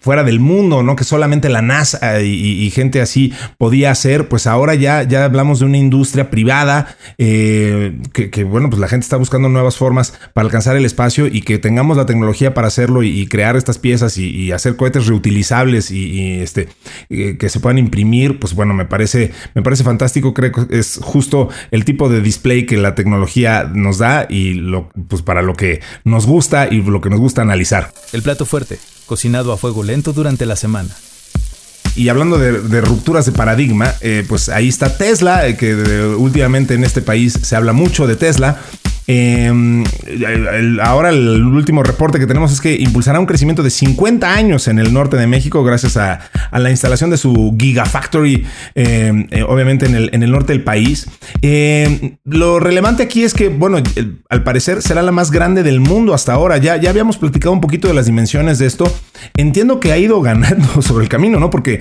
fuera 0.00 0.24
del 0.24 0.40
mundo, 0.40 0.82
¿no? 0.82 0.96
Que 0.96 1.04
solamente 1.04 1.48
la 1.48 1.62
NASA 1.62 2.20
y, 2.20 2.70
gente 2.70 3.00
así 3.00 3.32
podía 3.58 3.92
hacer. 3.92 4.28
Pues 4.28 4.46
ahora 4.46 4.74
ya, 4.74 5.04
ya 5.04 5.24
hablamos 5.24 5.60
de 5.60 5.66
una 5.66 5.78
industria 5.78 6.30
privada 6.30 6.96
que, 7.16 8.44
bueno, 8.48 8.68
pues 8.68 8.80
la 8.80 8.88
gente 8.88 9.04
está 9.04 9.16
buscando 9.16 9.48
nuevas 9.48 9.76
formas 9.76 10.12
para 10.34 10.46
alcanzar 10.46 10.76
el 10.76 10.84
espacio 10.84 11.26
y 11.26 11.42
que 11.42 11.58
tengamos 11.58 11.96
la 11.96 12.06
tecnología 12.06 12.54
para 12.54 12.66
hacerlo 12.66 13.02
y, 13.02 13.26
crear 13.28 13.56
estas 13.56 13.78
piezas 13.78 14.18
y, 14.18 14.50
hacer 14.50 14.76
cohetes 14.76 15.06
reutilizables 15.06 15.90
y, 15.90 16.40
este 16.40 16.68
que, 17.36 17.48
se 17.48 17.60
puedan 17.60 17.78
imprimir, 17.78 18.38
pues 18.38 18.54
bueno, 18.54 18.74
me 18.74 18.84
parece, 18.84 19.32
me 19.54 19.62
parece 19.62 19.84
fantástico. 19.84 20.34
Creo 20.34 20.52
que 20.52 20.78
es 20.78 20.98
justo 21.02 21.48
el 21.70 21.84
tipo 21.84 22.08
de 22.08 22.20
display 22.20 22.66
que 22.66 22.76
la 22.76 22.94
tecnología 22.94 23.70
nos 23.72 23.98
da 23.98 24.26
y 24.28 24.54
lo, 24.54 24.90
pues 25.08 25.22
para 25.22 25.42
lo 25.42 25.54
que 25.54 25.80
nos 26.04 26.26
gusta 26.26 26.68
y 26.70 26.82
lo 26.82 27.00
que 27.00 27.10
nos 27.10 27.20
gusta 27.20 27.42
analizar. 27.42 27.92
El 28.12 28.22
plato 28.22 28.46
fuerte, 28.46 28.78
cocinado 29.06 29.52
a 29.52 29.56
fuego 29.56 29.82
lento 29.82 30.12
durante 30.12 30.46
la 30.46 30.56
semana. 30.56 30.90
Y 31.96 32.10
hablando 32.10 32.36
de, 32.36 32.80
rupturas 32.82 33.24
de 33.24 33.32
paradigma, 33.32 33.94
eh, 34.02 34.22
pues 34.28 34.50
ahí 34.50 34.68
está 34.68 34.98
Tesla, 34.98 35.46
eh, 35.48 35.56
que 35.56 35.74
últimamente 35.74 36.74
en 36.74 36.84
este 36.84 37.00
país 37.00 37.38
se 37.42 37.56
habla 37.56 37.72
mucho 37.72 38.06
de 38.06 38.16
Tesla. 38.16 38.60
Em, 39.08 39.84
ahora 40.82 41.10
el 41.10 41.44
último 41.44 41.82
reporte 41.82 42.18
que 42.18 42.26
tenemos 42.26 42.52
es 42.52 42.60
que 42.60 42.74
impulsará 42.74 43.20
un 43.20 43.26
crecimiento 43.26 43.62
de 43.62 43.70
50 43.70 44.34
años 44.34 44.66
en 44.66 44.78
el 44.78 44.92
norte 44.92 45.16
de 45.16 45.26
México 45.28 45.62
gracias 45.62 45.96
a, 45.96 46.18
la 46.52 46.70
instalación 46.70 47.10
de 47.10 47.16
su 47.16 47.54
Gigafactory, 47.58 48.44
em, 48.74 49.26
eh, 49.30 49.42
obviamente 49.42 49.86
en 49.86 50.22
el, 50.22 50.30
norte 50.30 50.52
del 50.52 50.64
país. 50.64 51.06
Em, 51.42 52.16
lo 52.24 52.58
relevante 52.58 53.04
aquí 53.04 53.22
es 53.22 53.34
que, 53.34 53.48
bueno, 53.48 53.78
al 54.28 54.42
parecer 54.42 54.82
será 54.82 55.02
la 55.02 55.12
más 55.12 55.30
grande 55.30 55.62
del 55.62 55.80
mundo 55.80 56.14
hasta 56.14 56.32
ahora. 56.32 56.56
Ya, 56.56 56.76
ya 56.76 56.90
habíamos 56.90 57.16
platicado 57.16 57.52
un 57.52 57.60
poquito 57.60 57.86
de 57.86 57.94
las 57.94 58.06
dimensiones 58.06 58.58
de 58.58 58.66
esto. 58.66 58.92
Entiendo 59.36 59.78
que 59.78 59.92
ha 59.92 59.98
ido 59.98 60.20
ganando 60.20 60.66
sobre 60.82 61.04
el 61.04 61.08
camino, 61.08 61.38
¿no? 61.38 61.50
Porque 61.50 61.80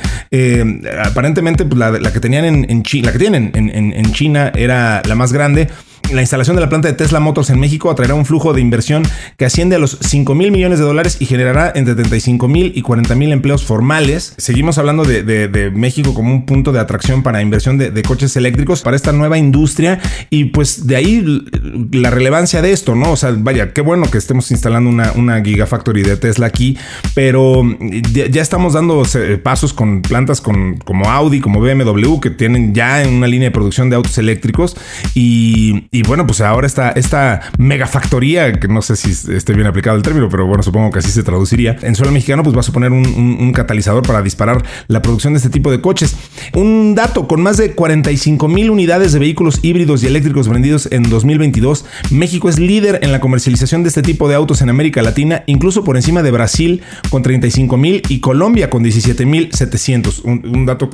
aparentemente 1.04 1.66
pues, 1.66 1.80
la, 1.80 2.14
que 2.14 2.20
tenían 2.20 2.46
en, 2.46 2.84
China, 2.84 3.12
que 3.12 3.20
tienen 3.20 3.52
en 3.56 4.12
China 4.14 4.52
era 4.56 5.02
la 5.06 5.16
más 5.16 5.34
grande. 5.34 5.70
La 6.12 6.22
instalación 6.22 6.56
de 6.56 6.62
la 6.62 6.70
planta 6.70 6.88
de 6.88 6.94
Tesla 6.94 7.20
Motors 7.20 7.50
en 7.50 7.60
México 7.60 7.90
atraerá 7.90 8.14
un 8.14 8.26
flujo 8.26 8.54
de 8.54 8.62
inversión 8.62 9.04
que 9.38 9.46
asciende 9.46 9.76
a 9.76 9.80
los 9.80 9.98
5 10.02 10.36
mil 10.36 10.52
millones 10.52 10.78
de 10.78 10.86
dólares 10.86 11.18
y 11.20 11.26
generará 11.26 11.72
entre 11.74 11.96
35 11.96 12.48
mil 12.48 12.72
y 12.76 12.84
40 12.84 13.16
mil 13.16 13.32
empleos 13.32 13.66
formales. 13.66 14.36
Seguimos 14.38 14.78
hablando 14.78 15.04
de, 15.04 15.72
México 15.74 16.14
como 16.14 16.32
un 16.32 16.46
punto 16.46 16.72
de 16.72 16.80
atracción 16.80 17.24
para 17.24 17.42
inversión 17.42 17.78
de, 17.78 18.04
coches 18.04 18.36
eléctricos 18.36 18.84
para 18.84 18.96
esta 18.96 19.12
nueva 19.14 19.38
industria 19.38 20.00
y 20.30 20.46
pues 20.46 20.86
de 20.86 20.96
ahí 20.96 21.44
la 21.92 22.12
relevancia 22.12 22.62
de 22.62 22.72
esto, 22.72 22.94
¿no? 22.94 23.12
O 23.12 23.16
sea, 23.16 23.34
vaya, 23.36 23.74
qué 23.74 23.82
bueno 23.82 24.10
que 24.12 24.20
estemos 24.20 24.52
instalando 24.52 24.90
una, 24.90 25.12
una 25.14 25.42
Gigafactory 25.42 26.04
de 26.04 26.18
Tesla 26.18 26.46
aquí, 26.46 26.78
pero 27.16 27.64
ya, 28.12 28.42
estamos 28.42 28.74
dando 28.74 29.04
pasos 29.42 29.74
con 29.74 30.04
plantas 30.04 30.40
con, 30.40 30.78
como 30.78 31.10
Audi, 31.10 31.40
como 31.40 31.62
BMW, 31.62 32.20
que 32.20 32.30
tienen 32.30 32.76
ya 32.76 33.04
una 33.08 33.26
línea 33.26 33.50
de 33.50 33.52
producción 33.52 33.90
de 33.90 33.96
autos 33.96 34.20
eléctricos 34.20 34.78
y 35.16 35.86
y 35.96 36.04
bueno, 36.04 36.28
pues 36.28 36.42
ahora 36.42 36.68
está 36.68 36.90
esta 36.90 37.40
megafactoría, 37.58 38.52
que 38.60 38.68
no 38.68 38.82
sé 38.82 38.98
si 38.98 39.12
esté 39.34 39.54
bien 39.54 39.66
aplicado 39.66 39.96
el 39.96 40.04
término, 40.04 40.28
pero 40.28 40.46
bueno, 40.46 40.62
supongo 40.62 40.92
que 40.92 41.00
así 41.00 41.10
se 41.10 41.24
traduciría. 41.24 41.78
En 41.84 41.96
suelo 41.96 42.12
mexicano, 42.12 42.44
pues 42.44 42.54
va 42.54 42.60
a 42.60 42.64
suponer 42.64 42.92
un, 42.92 43.54
catalizador 43.54 44.06
para 44.06 44.22
disparar 44.22 44.62
la 44.88 45.02
producción 45.02 45.32
de 45.32 45.38
este 45.38 45.50
tipo 45.50 45.72
de 45.72 45.80
coches. 45.80 46.18
Un 46.54 46.96
dato, 46.96 47.30
con 47.30 47.42
más 47.42 47.56
de 47.56 47.72
45 47.72 48.50
mil 48.50 48.70
unidades 48.72 49.14
de 49.14 49.20
vehículos 49.20 49.60
híbridos 49.62 50.04
y 50.04 50.08
eléctricos 50.08 50.50
vendidos 50.50 50.90
en 50.92 51.04
2022, 51.10 51.86
México 52.12 52.50
es 52.50 52.60
líder 52.60 53.00
en 53.02 53.14
la 53.14 53.22
comercialización 53.22 53.84
de 53.84 53.90
este 53.90 54.02
tipo 54.02 54.28
de 54.28 54.36
autos 54.36 54.62
en 54.62 54.70
América 54.70 55.02
Latina, 55.02 55.44
incluso 55.46 55.86
por 55.86 55.96
encima 55.96 56.24
de 56.24 56.32
Brasil 56.32 56.82
con 57.10 57.24
35 57.24 57.78
mil 57.78 58.02
y 58.10 58.20
Colombia 58.20 58.70
con 58.70 58.84
17 58.84 59.26
mil 59.26 59.50
700. 59.54 60.20
Un, 60.26 60.66
dato 60.66 60.90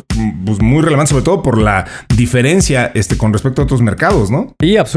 pues, 0.46 0.62
muy 0.62 0.84
relevante, 0.84 1.10
sobre 1.10 1.24
todo 1.24 1.41
por 1.41 1.58
la 1.58 1.86
diferencia 2.15 2.91
este, 2.93 3.17
con 3.17 3.34
respecto 3.34 3.63
a 3.63 3.65
otros 3.65 3.81
mercados, 3.81 4.29
¿no? 4.29 4.53
Sí, 4.60 4.77
absolutamente. 4.77 4.90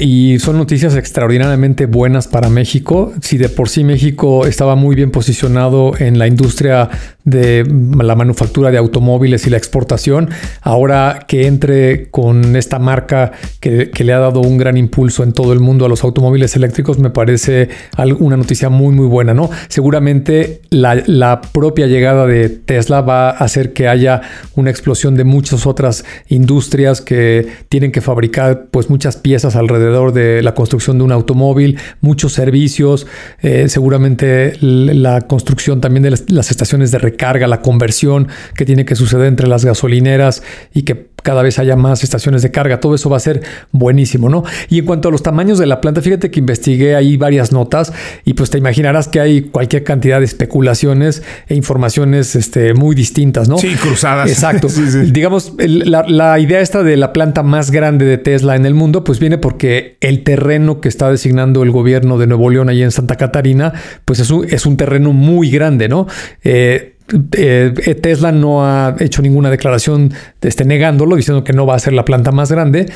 Y 0.00 0.38
son 0.38 0.58
noticias 0.58 0.96
extraordinariamente 0.96 1.86
buenas 1.86 2.28
para 2.28 2.48
México. 2.48 3.12
Si 3.22 3.38
de 3.38 3.48
por 3.48 3.68
sí 3.68 3.84
México 3.84 4.46
estaba 4.46 4.74
muy 4.74 4.94
bien 4.94 5.10
posicionado 5.10 5.92
en 5.98 6.18
la 6.18 6.26
industria 6.26 6.90
de 7.24 7.64
la 7.98 8.14
manufactura 8.14 8.70
de 8.70 8.78
automóviles 8.78 9.46
y 9.46 9.50
la 9.50 9.56
exportación, 9.56 10.30
ahora 10.62 11.24
que 11.26 11.46
entre 11.46 12.10
con 12.10 12.56
esta 12.56 12.78
marca 12.78 13.32
que, 13.60 13.90
le 14.04 14.12
ha 14.12 14.18
dado 14.18 14.40
un 14.40 14.58
gran 14.58 14.76
impulso 14.76 15.22
en 15.22 15.32
todo 15.32 15.54
el 15.54 15.60
mundo 15.60 15.86
a 15.86 15.88
los 15.88 16.04
automóviles 16.04 16.54
eléctricos, 16.56 16.98
me 16.98 17.08
parece 17.08 17.70
una 18.18 18.36
noticia 18.36 18.68
muy, 18.68 18.94
muy 18.94 19.06
buena, 19.06 19.32
¿no? 19.32 19.48
Seguramente 19.68 20.60
la, 20.68 21.02
la 21.06 21.40
propia 21.40 21.86
llegada 21.86 22.26
de 22.26 22.50
Tesla 22.50 23.00
va 23.00 23.30
a 23.30 23.32
hacer 23.32 23.72
que 23.72 23.88
haya 23.88 24.20
una 24.54 24.70
explosión 24.70 25.14
de 25.14 25.24
muchas 25.24 25.66
otras 25.66 26.04
industrias 26.28 27.00
que 27.00 27.48
tienen 27.68 27.92
que 27.92 28.00
fabricar 28.00 28.66
pues 28.70 28.90
muchas 28.90 29.16
piezas 29.16 29.56
alrededor 29.56 30.12
de 30.12 30.42
la 30.42 30.54
construcción 30.54 30.98
de 30.98 31.04
un 31.04 31.12
automóvil, 31.12 31.78
muchos 32.00 32.32
servicios, 32.32 33.06
eh, 33.42 33.68
seguramente 33.68 34.56
la 34.60 35.22
construcción 35.22 35.80
también 35.80 36.02
de 36.02 36.10
las, 36.10 36.50
estaciones 36.50 36.90
de 36.90 36.98
recarga, 36.98 37.13
la 37.46 37.60
conversión 37.60 38.28
que 38.54 38.64
tiene 38.64 38.84
que 38.84 38.94
suceder 38.94 39.26
entre 39.26 39.46
las 39.48 39.64
gasolineras 39.64 40.42
y 40.72 40.82
que 40.82 41.14
cada 41.24 41.42
vez 41.42 41.58
haya 41.58 41.74
más 41.74 42.04
estaciones 42.04 42.42
de 42.42 42.50
carga. 42.50 42.80
Todo 42.80 42.94
eso 42.94 43.08
va 43.08 43.16
a 43.16 43.20
ser 43.20 43.42
buenísimo, 43.72 44.28
¿no? 44.28 44.44
Y 44.68 44.78
en 44.78 44.84
cuanto 44.84 45.08
a 45.08 45.10
los 45.10 45.22
tamaños 45.22 45.58
de 45.58 45.64
la 45.64 45.80
planta, 45.80 46.02
fíjate 46.02 46.30
que 46.30 46.38
investigué 46.38 46.94
ahí 46.94 47.16
varias 47.16 47.50
notas 47.50 47.92
y 48.26 48.34
pues 48.34 48.50
te 48.50 48.58
imaginarás 48.58 49.08
que 49.08 49.20
hay 49.20 49.42
cualquier 49.42 49.84
cantidad 49.84 50.18
de 50.18 50.26
especulaciones 50.26 51.22
e 51.48 51.54
informaciones 51.54 52.36
este, 52.36 52.74
muy 52.74 52.94
distintas, 52.94 53.48
¿no? 53.48 53.56
Sí, 53.56 53.74
cruzadas. 53.74 54.28
Exacto. 54.28 54.68
Digamos, 55.12 55.54
la, 55.56 56.04
la, 56.06 56.38
idea 56.38 56.60
esta 56.60 56.82
de 56.82 56.98
la 56.98 57.14
planta 57.14 57.42
más 57.42 57.70
grande 57.70 58.04
de 58.04 58.18
Tesla 58.18 58.54
en 58.54 58.66
el 58.66 58.74
mundo, 58.74 59.02
pues 59.02 59.18
viene 59.18 59.38
porque 59.38 59.96
el 60.00 60.24
terreno 60.24 60.82
que 60.82 60.88
está 60.88 61.10
designando 61.10 61.62
el 61.62 61.70
gobierno 61.70 62.18
de 62.18 62.26
Nuevo 62.26 62.50
León 62.50 62.68
ahí 62.68 62.82
en 62.82 62.90
Santa 62.90 63.16
Catarina, 63.16 63.72
pues 64.04 64.18
es 64.18 64.30
un, 64.30 64.46
es 64.50 64.66
un 64.66 64.76
terreno 64.76 65.14
muy 65.14 65.50
grande, 65.50 65.88
¿no? 65.88 66.06
Eh, 66.42 66.93
eh, 67.36 67.98
Tesla 68.00 68.32
no 68.32 68.64
ha 68.64 68.96
hecho 68.98 69.20
ninguna 69.20 69.50
declaración 69.50 70.12
este, 70.40 70.64
negándolo, 70.64 71.16
diciendo 71.16 71.44
que 71.44 71.52
no 71.52 71.66
va 71.66 71.74
a 71.74 71.78
ser 71.78 71.92
la 71.92 72.04
planta 72.04 72.32
más 72.32 72.50
grande, 72.50 72.86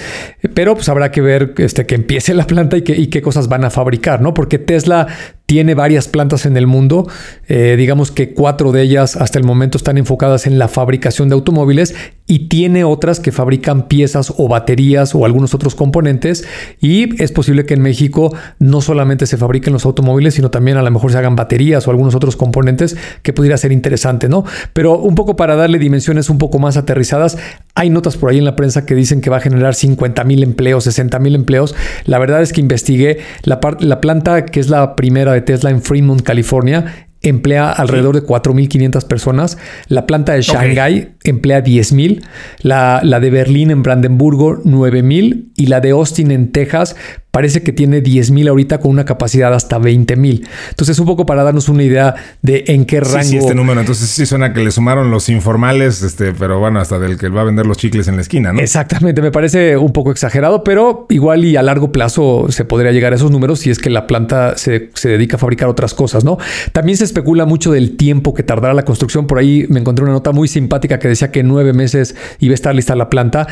pero 0.55 0.75
pues 0.75 0.89
habrá 0.89 1.11
que 1.11 1.21
ver 1.21 1.55
este, 1.59 1.87
que 1.87 1.95
empiece 1.95 2.35
la 2.35 2.47
planta 2.47 2.77
y, 2.77 2.85
y 2.87 3.09
qué 3.09 3.23
cosas 3.23 3.49
van 3.49 3.65
a 3.65 3.71
fabricar, 3.71 4.21
¿no? 4.21 4.35
Porque 4.35 4.59
Tesla 4.59 5.07
tiene 5.49 5.75
varias 5.75 6.09
plantas 6.09 6.45
en 6.45 6.59
el 6.59 6.67
mundo, 6.67 7.09
eh, 7.47 7.75
digamos 7.79 8.11
que 8.11 8.35
cuatro 8.35 8.71
de 8.71 8.83
ellas 8.83 9.17
hasta 9.17 9.39
el 9.39 9.47
momento 9.47 9.79
están 9.79 9.97
enfocadas 9.97 10.47
en 10.47 10.59
la 10.59 10.69
fabricación 10.69 11.31
de 11.31 11.37
automóviles 11.37 11.95
y 12.27 12.49
tiene 12.49 12.85
otras 12.85 13.19
que 13.19 13.33
fabrican 13.33 13.89
piezas 13.89 14.35
o 14.37 14.47
baterías 14.47 15.15
o 15.15 15.25
algunos 15.25 15.55
otros 15.55 15.75
componentes 15.75 16.45
y 16.83 17.23
es 17.23 17.33
posible 17.33 17.65
que 17.65 17.73
en 17.73 17.81
México 17.81 18.37
no 18.59 18.83
solamente 18.83 19.25
se 19.25 19.39
fabriquen 19.39 19.73
los 19.73 19.87
automóviles, 19.87 20.35
sino 20.35 20.51
también 20.51 20.77
a 20.77 20.83
lo 20.83 20.91
mejor 20.91 21.13
se 21.13 21.17
hagan 21.17 21.35
baterías 21.35 21.89
o 21.89 21.91
algunos 21.93 22.15
otros 22.15 22.37
componentes 22.37 22.99
que 23.23 23.33
pudiera 23.33 23.57
ser 23.57 23.73
interesante, 23.73 24.29
¿no? 24.29 24.45
Pero 24.75 24.99
un 24.99 25.15
poco 25.15 25.35
para 25.37 25.57
darle 25.57 25.79
dimensiones 25.79 26.29
un 26.29 26.37
poco 26.37 26.59
más 26.59 26.77
aterrizadas, 26.77 27.39
hay 27.75 27.89
notas 27.89 28.19
por 28.19 28.31
ahí 28.31 28.37
en 28.37 28.45
la 28.45 28.55
prensa 28.55 28.85
que 28.85 28.95
dicen 28.95 29.23
que 29.23 29.31
va 29.31 29.39
a 29.39 29.41
generar 29.41 29.75
50 29.75 30.25
mil 30.25 30.43
empleos, 30.43 30.85
60 30.85 31.19
mil 31.21 31.35
empleos. 31.35 31.75
La 32.05 32.19
verdad 32.19 32.43
es 32.43 32.53
que 32.53 32.61
investigué 32.61 33.21
la, 33.45 33.61
la 33.81 34.03
planta 34.03 34.45
que 34.45 34.61
es 34.61 34.69
la 34.69 34.95
primera 34.95 35.38
Tesla 35.41 35.71
en 35.71 35.83
Fremont, 35.83 36.21
California, 36.23 37.09
emplea 37.23 37.71
alrededor 37.71 38.15
de 38.15 38.23
4.500 38.23 39.07
personas. 39.07 39.59
La 39.89 40.07
planta 40.07 40.35
de 40.35 40.43
Shanghai 40.43 41.15
emplea 41.25 41.63
10.000. 41.63 42.23
La, 42.63 43.01
la 43.03 43.21
de 43.21 43.31
Berlín 43.31 43.71
en 43.71 43.83
Brandenburgo, 43.83 44.63
9.000. 44.63 45.49
Y 45.57 45.67
la 45.67 45.81
de 45.81 45.91
Austin 45.91 46.31
en 46.31 46.53
Texas 46.53 46.97
parece 47.39 47.63
que 47.63 47.73
tiene 47.73 48.03
10.000 48.03 48.49
ahorita 48.49 48.81
con 48.81 48.91
una 48.91 49.05
capacidad 49.05 49.55
hasta 49.55 49.79
20.000. 49.79 50.45
Entonces, 50.71 50.99
un 50.99 51.07
poco 51.07 51.25
para 51.25 51.45
darnos 51.45 51.69
una 51.69 51.85
idea 51.85 52.17
de 52.43 52.65
en 52.67 52.85
qué 52.85 52.99
rango. 52.99 53.23
Sí, 53.23 53.37
este 53.37 53.55
número. 53.55 53.79
Entonces, 53.79 54.11
sí 54.11 54.27
suena 54.27 54.53
que 54.53 54.59
le 54.59 54.73
sumaron 54.73 55.13
los 55.13 55.29
informales, 55.29 56.03
este, 56.03 56.33
pero 56.33 56.59
bueno, 56.59 56.81
hasta 56.81 56.99
del 56.99 57.17
que 57.17 57.29
va 57.29 57.43
a 57.43 57.45
vender 57.45 57.65
los 57.65 57.77
chicles 57.77 58.09
en 58.09 58.17
la 58.17 58.23
esquina, 58.23 58.53
¿no? 58.53 58.59
Exactamente. 58.59 59.23
Me 59.23 59.31
parece 59.31 59.77
un 59.77 59.93
poco 59.93 60.11
exagerado, 60.11 60.65
pero 60.65 61.07
igual 61.11 61.45
y 61.45 61.55
a 61.55 61.63
largo 61.63 61.93
plazo 61.93 62.47
se 62.49 62.65
podría 62.65 62.91
llegar 62.91 63.13
a 63.13 63.17
esos 63.17 63.31
números 63.31 63.61
si 63.61 63.71
es 63.71 63.79
que 63.79 63.89
la 63.89 64.09
planta 64.09 64.59
se, 64.59 64.91
se 64.95 65.11
dedica 65.11 65.37
a 65.37 65.39
fabricar 65.39 65.69
otras 65.69 65.95
cosas, 65.95 66.25
¿no? 66.25 66.39
También 66.73 66.99
se 66.99 67.05
especula 67.05 67.47
mucho 67.47 67.71
del 67.71 67.97
tiempo 67.97 68.35
que 68.35 68.43
tardará 68.43 68.75
la 68.75 68.85
construcción. 68.85 69.29
Por 69.29 69.39
ahí 69.39 69.65
me 69.69 69.79
encontré 69.79 70.03
una 70.03 70.15
nota 70.15 70.33
muy 70.33 70.49
simpática 70.49 70.99
que 70.99 71.07
decía 71.07 71.31
que 71.31 71.39
en 71.39 71.47
nueve 71.47 71.73
meses 71.73 72.17
iba 72.41 72.51
a 72.51 72.57
estar 72.57 72.75
lista 72.75 72.97
la 72.97 73.09
planta. 73.09 73.47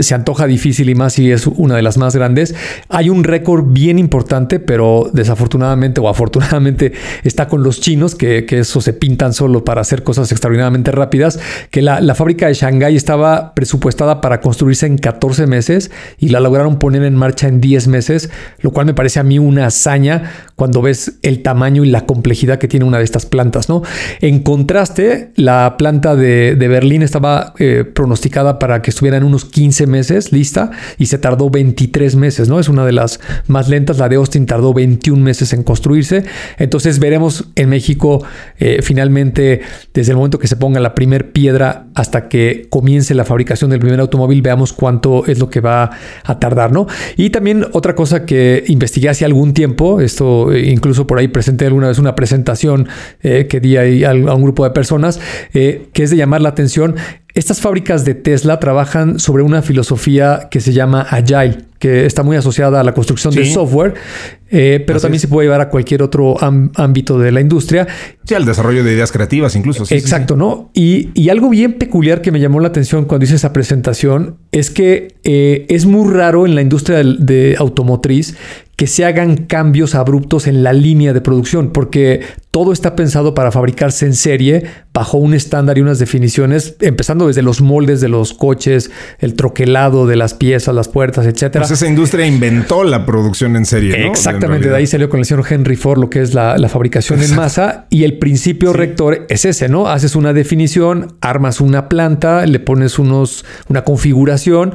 Se 0.00 0.14
antoja 0.14 0.46
difícil 0.46 0.88
y 0.88 0.94
más 0.94 1.12
si 1.12 1.30
es 1.30 1.46
una 1.46 1.76
de 1.76 1.82
las 1.82 1.98
más 1.98 2.16
grandes. 2.16 2.54
Hay 2.88 3.10
un 3.10 3.25
récord 3.26 3.64
bien 3.66 3.98
importante, 3.98 4.60
pero 4.60 5.10
desafortunadamente 5.12 6.00
o 6.00 6.08
afortunadamente 6.08 6.92
está 7.24 7.48
con 7.48 7.62
los 7.62 7.80
chinos, 7.80 8.14
que, 8.14 8.46
eso 8.48 8.80
se 8.80 8.92
pintan 8.92 9.34
solo 9.34 9.64
para 9.64 9.82
hacer 9.82 10.02
cosas 10.02 10.32
extraordinariamente 10.32 10.90
rápidas, 10.92 11.38
que 11.70 11.82
la, 11.82 12.14
fábrica 12.14 12.46
de 12.46 12.54
Shanghái 12.54 12.96
estaba 12.96 13.54
presupuestada 13.54 14.20
para 14.22 14.40
construirse 14.40 14.86
en 14.86 14.96
14 14.96 15.46
meses 15.46 15.90
y 16.18 16.30
la 16.30 16.40
lograron 16.40 16.78
poner 16.78 17.02
en 17.02 17.14
marcha 17.14 17.48
en 17.48 17.60
10 17.60 17.88
meses, 17.88 18.30
lo 18.60 18.70
cual 18.70 18.86
me 18.86 18.94
parece 18.94 19.20
a 19.20 19.22
mí 19.22 19.38
una 19.38 19.66
hazaña 19.66 20.32
cuando 20.54 20.80
ves 20.80 21.18
el 21.22 21.42
tamaño 21.42 21.84
y 21.84 21.90
la 21.90 22.06
complejidad 22.06 22.58
que 22.58 22.68
tiene 22.68 22.86
una 22.86 22.98
de 22.98 23.04
estas 23.04 23.26
plantas, 23.26 23.68
¿no? 23.68 23.82
En 24.20 24.40
contraste, 24.40 25.32
la 25.36 25.76
planta 25.76 26.16
de, 26.16 26.54
Berlín 26.66 27.02
estaba 27.02 27.54
eh, 27.58 27.84
pronosticada 27.84 28.58
para 28.58 28.82
que 28.82 28.90
estuviera 28.90 29.16
en 29.16 29.24
unos 29.24 29.44
15 29.44 29.86
meses 29.86 30.32
lista 30.32 30.70
y 30.98 31.06
se 31.06 31.18
tardó 31.18 31.50
23 31.50 32.16
meses, 32.16 32.48
¿no? 32.48 32.58
Es 32.58 32.68
una 32.68 32.84
de 32.84 32.92
las 32.92 33.15
más 33.46 33.68
lentas. 33.68 33.98
La 33.98 34.08
de 34.08 34.16
Austin 34.16 34.46
tardó 34.46 34.72
21 34.74 35.22
meses 35.22 35.52
en 35.52 35.62
construirse. 35.62 36.24
Entonces 36.58 36.98
veremos 36.98 37.46
en 37.54 37.68
México 37.68 38.24
eh, 38.58 38.80
finalmente 38.82 39.60
desde 39.94 40.12
el 40.12 40.16
momento 40.16 40.38
que 40.38 40.48
se 40.48 40.56
ponga 40.56 40.80
la 40.80 40.94
primer 40.94 41.32
piedra 41.32 41.86
hasta 41.94 42.28
que 42.28 42.66
comience 42.70 43.14
la 43.14 43.24
fabricación 43.24 43.70
del 43.70 43.80
primer 43.80 44.00
automóvil, 44.00 44.42
veamos 44.42 44.72
cuánto 44.72 45.26
es 45.26 45.38
lo 45.38 45.50
que 45.50 45.60
va 45.60 45.90
a 46.24 46.38
tardar, 46.38 46.72
¿no? 46.72 46.86
Y 47.16 47.30
también 47.30 47.66
otra 47.72 47.94
cosa 47.94 48.26
que 48.26 48.64
investigué 48.68 49.08
hace 49.08 49.24
algún 49.24 49.54
tiempo, 49.54 50.00
esto 50.00 50.52
eh, 50.52 50.70
incluso 50.70 51.06
por 51.06 51.18
ahí 51.18 51.28
presenté 51.28 51.66
alguna 51.66 51.88
vez 51.88 51.98
una 51.98 52.14
presentación 52.14 52.88
eh, 53.22 53.46
que 53.48 53.60
di 53.60 53.76
ahí 53.76 54.04
a, 54.04 54.12
un 54.12 54.42
grupo 54.42 54.64
de 54.64 54.70
personas, 54.70 55.20
que 55.52 55.90
es 55.94 56.10
de 56.10 56.16
llamar 56.16 56.40
la 56.40 56.50
atención. 56.50 56.96
Estas 57.36 57.60
fábricas 57.60 58.06
de 58.06 58.14
Tesla 58.14 58.58
trabajan 58.58 59.18
sobre 59.20 59.42
una 59.42 59.60
filosofía 59.60 60.48
que 60.50 60.58
se 60.60 60.72
llama 60.72 61.02
Agile. 61.02 61.66
que 61.78 62.06
está 62.06 62.22
muy 62.22 62.34
asociada 62.34 62.80
a 62.80 62.82
la 62.82 62.94
construcción 62.94 63.34
de 63.34 63.44
software, 63.44 63.92
eh, 64.50 64.82
pero 64.86 64.98
también 64.98 65.20
se 65.20 65.28
puede 65.28 65.46
llevar 65.46 65.60
a 65.60 65.68
cualquier 65.68 66.02
otro 66.02 66.36
ámbito 66.40 67.18
de 67.18 67.30
la 67.30 67.42
industria. 67.42 67.86
Sí, 68.24 68.34
al 68.34 68.46
desarrollo 68.46 68.82
de 68.82 68.94
ideas 68.94 69.12
creativas 69.12 69.54
incluso. 69.54 69.84
Exacto, 69.90 70.36
¿no? 70.36 70.70
Y, 70.72 71.10
y, 71.12 71.28
algo 71.28 71.50
bien 71.50 71.74
peculiar 71.74 72.22
que 72.22 72.32
me 72.32 72.40
llamó 72.40 72.60
la 72.60 72.68
atención 72.68 73.04
cuando 73.04 73.24
hice 73.24 73.34
esa 73.34 73.52
presentación 73.52 74.38
es 74.52 74.70
que 74.70 75.16
eh, 75.22 75.66
es 75.68 75.84
muy 75.84 76.10
raro 76.10 76.46
en 76.46 76.54
la 76.54 76.62
industria 76.62 77.02
de 77.04 77.56
automotriz 77.58 78.34
que 78.76 78.86
se 78.86 79.04
hagan 79.04 79.36
cambios 79.36 79.94
abruptos 79.94 80.46
en 80.46 80.62
la 80.62 80.72
línea 80.72 81.12
de 81.12 81.20
producción, 81.20 81.70
porque 81.70 82.20
todo 82.56 82.72
está 82.72 82.96
pensado 82.96 83.34
para 83.34 83.52
fabricarse 83.52 84.06
en 84.06 84.14
serie 84.14 84.64
bajo 84.94 85.18
un 85.18 85.34
estándar 85.34 85.76
y 85.76 85.82
unas 85.82 85.98
definiciones, 85.98 86.74
empezando 86.80 87.26
desde 87.26 87.42
los 87.42 87.60
moldes 87.60 88.00
de 88.00 88.08
los 88.08 88.32
coches, 88.32 88.90
el 89.18 89.34
troquelado 89.34 90.06
de 90.06 90.16
las 90.16 90.32
piezas, 90.32 90.74
las 90.74 90.88
puertas, 90.88 91.26
etcétera. 91.26 91.66
Pues 91.66 91.72
esa 91.72 91.86
industria 91.86 92.24
inventó 92.24 92.82
la 92.82 93.04
producción 93.04 93.56
en 93.56 93.66
serie. 93.66 93.98
¿no? 93.98 94.06
Exactamente, 94.06 94.70
de 94.70 94.74
ahí 94.74 94.86
salió 94.86 95.10
con 95.10 95.20
el 95.20 95.26
señor 95.26 95.44
Henry 95.46 95.76
Ford 95.76 95.98
lo 95.98 96.08
que 96.08 96.22
es 96.22 96.32
la, 96.32 96.56
fabricación 96.70 97.22
en 97.22 97.36
masa 97.36 97.88
y 97.90 98.04
el 98.04 98.16
principio 98.16 98.72
rector 98.72 99.26
es 99.28 99.44
ese, 99.44 99.68
¿no? 99.68 99.88
Haces 99.88 100.16
una 100.16 100.32
definición, 100.32 101.18
armas 101.20 101.60
una 101.60 101.90
planta, 101.90 102.46
le 102.46 102.58
pones 102.58 102.98
unos, 102.98 103.44
una 103.68 103.84
configuración, 103.84 104.72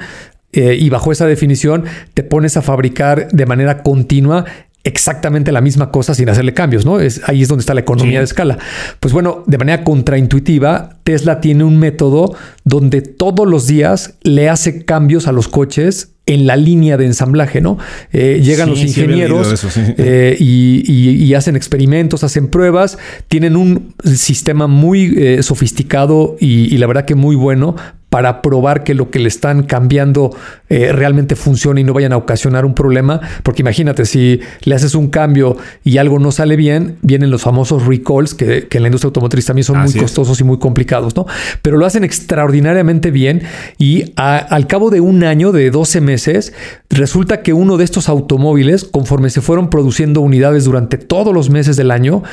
eh, 0.54 0.76
y 0.80 0.90
bajo 0.90 1.12
esa 1.12 1.26
definición 1.26 1.86
te 2.14 2.24
pones 2.24 2.58
a 2.58 2.62
fabricar 2.62 3.30
de 3.32 3.46
manera 3.46 3.82
continua 3.84 4.46
exactamente 4.84 5.52
la 5.52 5.62
misma 5.62 5.92
cosa 5.92 6.16
sin 6.16 6.30
hacerle 6.30 6.54
cambios, 6.54 6.86
¿no? 6.86 7.00
Es, 7.00 7.22
ahí 7.28 7.42
es 7.42 7.48
donde 7.48 7.62
está 7.62 7.74
la 7.74 7.82
economía 7.82 8.20
de 8.20 8.26
escala. 8.26 8.58
Pues 9.00 9.14
bueno, 9.14 9.44
de 9.46 9.58
manera 9.58 9.84
contraintuitiva, 9.84 10.98
Tesla 11.04 11.40
tiene 11.40 11.64
un 11.64 11.78
método 11.78 12.36
donde 12.64 13.02
todos 13.02 13.48
los 13.48 13.68
días 13.68 14.16
le 14.24 14.50
hace 14.50 14.84
cambios 14.86 15.28
a 15.28 15.32
los 15.32 15.48
coches 15.48 16.14
en 16.26 16.48
la 16.48 16.56
línea 16.56 16.98
de 16.98 17.06
ensamblaje, 17.06 17.62
¿no? 17.62 17.78
Eh, 18.12 18.42
llegan 18.44 18.70
los 18.70 18.80
ingenieros 18.80 19.66
eh, 19.98 20.38
y, 20.40 21.34
hacen 21.34 21.56
experimentos, 21.56 22.24
hacen 22.24 22.48
pruebas, 22.48 22.98
tienen 23.28 23.56
un 23.56 23.96
sistema 24.04 24.68
muy 24.68 25.42
sofisticado 25.42 26.36
y, 26.40 26.78
la 26.78 26.88
verdad 26.88 27.06
que 27.06 27.16
muy 27.16 27.36
bueno 27.36 27.76
para 28.12 28.42
probar 28.42 28.84
que 28.84 28.94
lo 28.94 29.10
que 29.10 29.20
le 29.20 29.30
están 29.30 29.64
cambiando 29.64 30.36
eh, 30.68 30.92
realmente 30.92 31.38
funciona 31.38 31.80
y 31.80 31.86
no 31.86 31.94
vayan 31.94 32.12
a 32.12 32.18
ocasionar 32.18 32.66
un 32.66 32.76
problema. 32.76 33.22
Porque 33.42 33.62
imagínate, 33.62 34.04
si 34.04 34.42
le 34.66 34.76
haces 34.76 34.96
un 34.96 35.08
cambio 35.08 35.56
y 35.86 35.98
algo 35.98 36.20
no 36.20 36.34
sale 36.34 36.58
bien, 36.58 36.98
vienen 37.04 37.32
los 37.32 37.42
famosos 37.42 37.86
recalls, 37.86 38.34
que, 38.34 38.68
en 38.70 38.82
la 38.84 38.90
industria 38.90 39.08
automotriz 39.08 39.46
también 39.46 39.64
son 39.64 39.80
muy 39.80 39.94
costosos 39.94 40.42
y 40.42 40.44
muy 40.44 40.60
complicados, 40.60 41.16
¿no? 41.16 41.26
Pero 41.62 41.78
lo 41.78 41.86
hacen 41.86 42.04
extraordinariamente 42.04 43.12
bien 43.12 43.44
y 43.78 44.12
al 44.18 44.68
cabo 44.68 44.90
de 44.90 45.00
un 45.00 45.24
año, 45.24 45.54
de 45.54 45.72
12 45.72 46.02
meses, 46.02 46.54
resulta 46.90 47.42
que 47.42 47.54
uno 47.54 47.78
de 47.78 47.86
estos 47.86 48.10
automóviles, 48.10 48.84
conforme 48.84 49.30
se 49.30 49.40
fueron 49.40 49.70
produciendo 49.70 50.20
unidades 50.20 50.66
durante 50.66 50.98
todos 50.98 51.34
los 51.34 51.50
meses 51.50 51.78
del 51.78 51.92
año, 51.92 52.24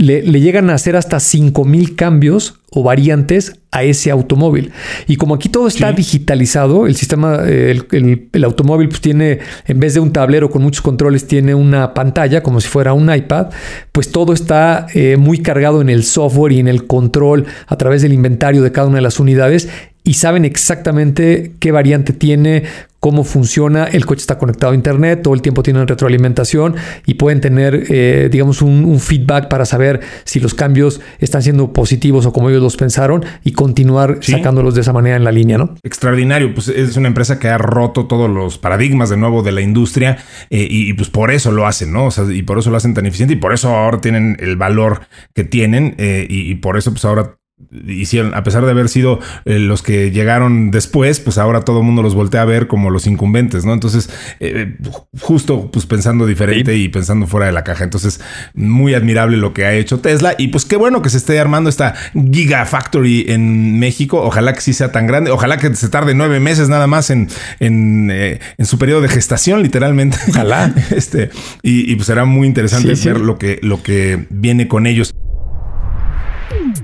le, 0.00 0.22
llegan 0.40 0.70
a 0.70 0.74
hacer 0.74 0.96
hasta 0.96 1.20
5000 1.20 1.94
cambios 1.94 2.60
o 2.70 2.82
variantes 2.82 3.56
a 3.70 3.82
ese 3.82 4.10
automóvil. 4.10 4.72
Y 5.06 5.16
como 5.16 5.34
aquí 5.34 5.48
todo 5.48 5.66
está 5.66 5.92
digitalizado, 5.92 6.86
el 6.86 6.96
sistema, 6.96 7.44
el, 7.46 7.86
el, 8.32 8.44
automóvil 8.44 8.88
pues 8.88 9.00
tiene, 9.00 9.40
en 9.66 9.80
vez 9.80 9.94
de 9.94 10.00
un 10.00 10.12
tablero 10.12 10.50
con 10.50 10.62
muchos 10.62 10.82
controles, 10.82 11.26
tiene 11.26 11.54
una 11.54 11.94
pantalla 11.94 12.42
como 12.42 12.60
si 12.60 12.68
fuera 12.68 12.92
un 12.92 13.12
iPad, 13.12 13.48
pues 13.92 14.10
todo 14.10 14.32
está 14.32 14.86
eh, 14.94 15.16
muy 15.16 15.40
cargado 15.40 15.80
en 15.80 15.88
el 15.88 16.04
software 16.04 16.52
y 16.52 16.60
en 16.60 16.68
el 16.68 16.86
control 16.86 17.46
a 17.66 17.76
través 17.76 18.02
del 18.02 18.12
inventario 18.12 18.62
de 18.62 18.72
cada 18.72 18.86
una 18.86 18.96
de 18.96 19.02
las 19.02 19.20
unidades 19.20 19.68
y 20.02 20.14
saben 20.14 20.44
exactamente 20.44 21.52
qué 21.58 21.72
variante 21.72 22.12
tiene, 22.12 22.64
cómo 23.00 23.24
funciona, 23.24 23.84
el 23.84 24.04
coche 24.04 24.20
está 24.20 24.38
conectado 24.38 24.72
a 24.72 24.74
internet, 24.74 25.22
todo 25.22 25.32
el 25.34 25.40
tiempo 25.42 25.62
tienen 25.62 25.88
retroalimentación 25.88 26.76
y 27.06 27.14
pueden 27.14 27.40
tener, 27.40 27.86
eh, 27.88 28.28
digamos, 28.30 28.62
un, 28.62 29.00
feedback 29.00 29.48
para 29.48 29.64
saber 29.64 30.00
si 30.24 30.40
los 30.40 30.52
cambios 30.52 31.00
están 31.20 31.42
siendo 31.42 31.72
positivos 31.72 32.26
o 32.26 32.32
como 32.32 32.50
ellos 32.50 32.62
los 32.62 32.76
pensaron 32.76 33.24
y 33.42 33.52
continuar 33.52 34.18
sacándolos 34.20 34.74
de 34.74 34.82
esa 34.82 34.92
manera 34.92 35.16
en 35.16 35.24
la 35.24 35.32
línea, 35.32 35.56
¿no? 35.56 35.74
Extraordinario, 35.82 36.52
pues 36.52 36.68
es 36.68 36.96
una 36.98 37.08
empresa 37.08 37.38
que 37.38 37.48
ha 37.48 37.56
roto 37.56 38.06
todos 38.06 38.28
los 38.28 38.58
paradigmas 38.58 39.08
de 39.08 39.16
nuevo 39.16 39.42
de 39.42 39.52
la 39.52 39.62
industria 39.62 40.18
eh, 40.50 40.66
y, 40.68 40.92
pues 40.92 41.08
por 41.08 41.30
eso 41.30 41.50
lo 41.50 41.66
hacen, 41.66 41.92
¿no? 41.92 42.06
O 42.06 42.10
sea, 42.10 42.24
y 42.30 42.42
por 42.42 42.58
eso 42.58 42.70
lo 42.70 42.76
hacen 42.76 42.92
tan 42.92 43.06
eficiente 43.06 43.34
y 43.34 43.38
por 43.38 43.54
eso 43.54 43.74
ahora 43.74 44.02
tienen 44.02 44.36
el 44.40 44.56
valor 44.56 45.00
que 45.34 45.44
tienen 45.44 45.94
eh, 45.96 46.26
y, 46.28 46.50
y 46.50 46.56
por 46.56 46.76
eso 46.76 46.90
pues 46.90 47.06
ahora 47.06 47.39
hicieron, 47.86 48.34
a 48.34 48.42
pesar 48.42 48.64
de 48.64 48.70
haber 48.70 48.88
sido 48.88 49.20
eh, 49.44 49.58
los 49.58 49.82
que 49.82 50.10
llegaron 50.10 50.70
después, 50.70 51.20
pues 51.20 51.38
ahora 51.38 51.62
todo 51.62 51.78
el 51.78 51.84
mundo 51.84 52.02
los 52.02 52.14
voltea 52.14 52.42
a 52.42 52.44
ver 52.44 52.66
como 52.66 52.90
los 52.90 53.06
incumbentes, 53.06 53.64
¿no? 53.64 53.72
Entonces, 53.72 54.10
eh, 54.40 54.76
justo 55.20 55.70
pues 55.70 55.86
pensando 55.86 56.26
diferente 56.26 56.76
y 56.76 56.88
pensando 56.88 57.26
fuera 57.26 57.46
de 57.46 57.52
la 57.52 57.64
caja. 57.64 57.84
Entonces, 57.84 58.20
muy 58.54 58.94
admirable 58.94 59.36
lo 59.36 59.52
que 59.52 59.64
ha 59.64 59.74
hecho 59.74 60.00
Tesla 60.00 60.34
y 60.38 60.48
pues 60.48 60.64
qué 60.64 60.76
bueno 60.76 61.02
que 61.02 61.10
se 61.10 61.18
esté 61.18 61.38
armando 61.38 61.70
esta 61.70 61.94
Gigafactory 62.14 63.26
en 63.28 63.78
México. 63.78 64.20
Ojalá 64.22 64.52
que 64.52 64.60
sí 64.60 64.72
sea 64.72 64.92
tan 64.92 65.06
grande, 65.06 65.30
ojalá 65.30 65.58
que 65.58 65.74
se 65.74 65.88
tarde 65.88 66.14
nueve 66.14 66.40
meses 66.40 66.68
nada 66.68 66.86
más 66.86 67.10
en, 67.10 67.28
en, 67.60 68.10
eh, 68.10 68.40
su 68.60 68.78
periodo 68.78 69.00
de 69.00 69.08
gestación, 69.08 69.62
literalmente. 69.62 70.18
Ojalá. 70.28 70.74
este, 70.90 71.30
y, 71.62 71.94
pues 71.94 72.06
será 72.06 72.24
muy 72.24 72.46
interesante 72.46 72.94
ver 72.94 73.20
Lo, 73.20 73.38
que, 73.38 73.58
lo 73.62 73.82
que 73.82 74.26
viene 74.30 74.68
con 74.68 74.86
ellos. 74.86 75.12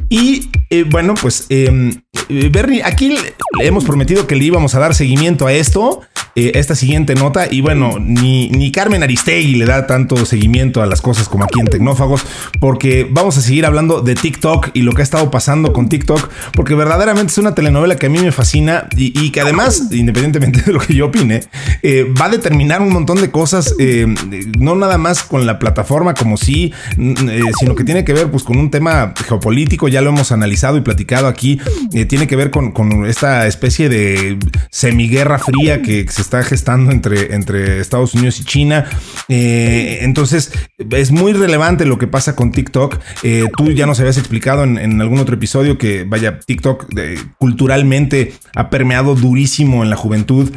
Y 0.08 0.50
eh, 0.70 0.84
bueno, 0.88 1.14
pues 1.20 1.46
em, 1.48 1.90
eh, 2.28 2.48
Bernie, 2.50 2.82
aquí 2.84 3.10
le 3.10 3.66
hemos 3.66 3.84
prometido 3.84 4.26
que 4.26 4.36
le 4.36 4.44
íbamos 4.44 4.74
a 4.74 4.78
dar 4.78 4.94
seguimiento 4.94 5.46
a 5.46 5.52
esto. 5.52 6.02
Eh, 6.36 6.52
esta 6.54 6.74
siguiente 6.74 7.14
nota. 7.14 7.48
Y 7.50 7.62
bueno, 7.62 7.98
ni, 7.98 8.50
ni 8.50 8.70
Carmen 8.70 9.02
Aristegui 9.02 9.54
le 9.54 9.64
da 9.64 9.86
tanto 9.86 10.26
seguimiento 10.26 10.82
a 10.82 10.86
las 10.86 11.00
cosas 11.00 11.30
como 11.30 11.44
aquí 11.44 11.60
en 11.60 11.66
Tecnófagos, 11.66 12.26
porque 12.60 13.08
vamos 13.10 13.38
a 13.38 13.40
seguir 13.40 13.64
hablando 13.64 14.02
de 14.02 14.14
TikTok 14.14 14.68
y 14.74 14.82
lo 14.82 14.92
que 14.92 15.00
ha 15.00 15.02
estado 15.02 15.30
pasando 15.30 15.72
con 15.72 15.88
TikTok, 15.88 16.28
porque 16.52 16.74
verdaderamente 16.74 17.32
es 17.32 17.38
una 17.38 17.54
telenovela 17.54 17.96
que 17.96 18.06
a 18.06 18.10
mí 18.10 18.18
me 18.18 18.32
fascina 18.32 18.86
y, 18.96 19.30
que 19.30 19.40
además, 19.40 19.88
independientemente 19.92 20.60
de 20.60 20.72
lo 20.72 20.80
que 20.80 20.94
yo 20.94 21.06
opine, 21.06 21.40
eh, 21.82 22.04
va 22.04 22.26
a 22.26 22.28
determinar 22.28 22.82
un 22.82 22.90
montón 22.90 23.18
de 23.18 23.30
cosas, 23.30 23.74
eh, 23.78 24.06
no 24.58 24.76
nada 24.76 24.98
más 24.98 25.22
con 25.22 25.46
la 25.46 25.58
plataforma 25.58 26.12
como 26.12 26.36
sí, 26.36 26.70
sino 27.58 27.74
que 27.74 27.84
tiene 27.84 28.04
que 28.04 28.12
ver 28.12 28.30
pues 28.30 28.42
con 28.42 28.58
un 28.58 28.70
tema 28.70 29.14
geopolítico, 29.26 29.88
ya 29.88 30.02
lo 30.02 30.10
hemos 30.10 30.32
analizado 30.32 30.76
y 30.76 30.82
platicado 30.82 31.28
aquí, 31.28 31.58
tiene 32.08 32.26
que 32.26 32.36
ver 32.36 32.50
con, 32.50 32.72
con 32.72 33.06
esta 33.06 33.46
especie 33.46 33.88
de 33.88 34.38
semiguerra 34.70 35.38
fría 35.38 35.80
que 35.80 36.06
se 36.10 36.25
está 36.26 36.42
gestando 36.42 36.90
entre, 36.90 37.34
entre 37.34 37.80
Estados 37.80 38.14
Unidos 38.14 38.40
y 38.40 38.44
China. 38.44 38.84
Eh, 39.28 39.98
entonces, 40.02 40.52
es 40.90 41.10
muy 41.10 41.32
relevante 41.32 41.86
lo 41.86 41.98
que 41.98 42.06
pasa 42.06 42.36
con 42.36 42.50
TikTok. 42.50 42.98
Eh, 43.22 43.44
tú 43.56 43.70
ya 43.70 43.86
nos 43.86 44.00
habías 44.00 44.18
explicado 44.18 44.64
en, 44.64 45.00
algún 45.00 45.18
otro 45.18 45.36
episodio 45.36 45.78
que, 45.78 46.04
vaya, 46.04 46.40
TikTok 46.40 46.86
eh, 46.98 47.18
culturalmente 47.38 48.34
ha 48.54 48.70
permeado 48.70 49.14
durísimo 49.14 49.82
en 49.82 49.90
la 49.90 49.96
juventud. 49.96 50.50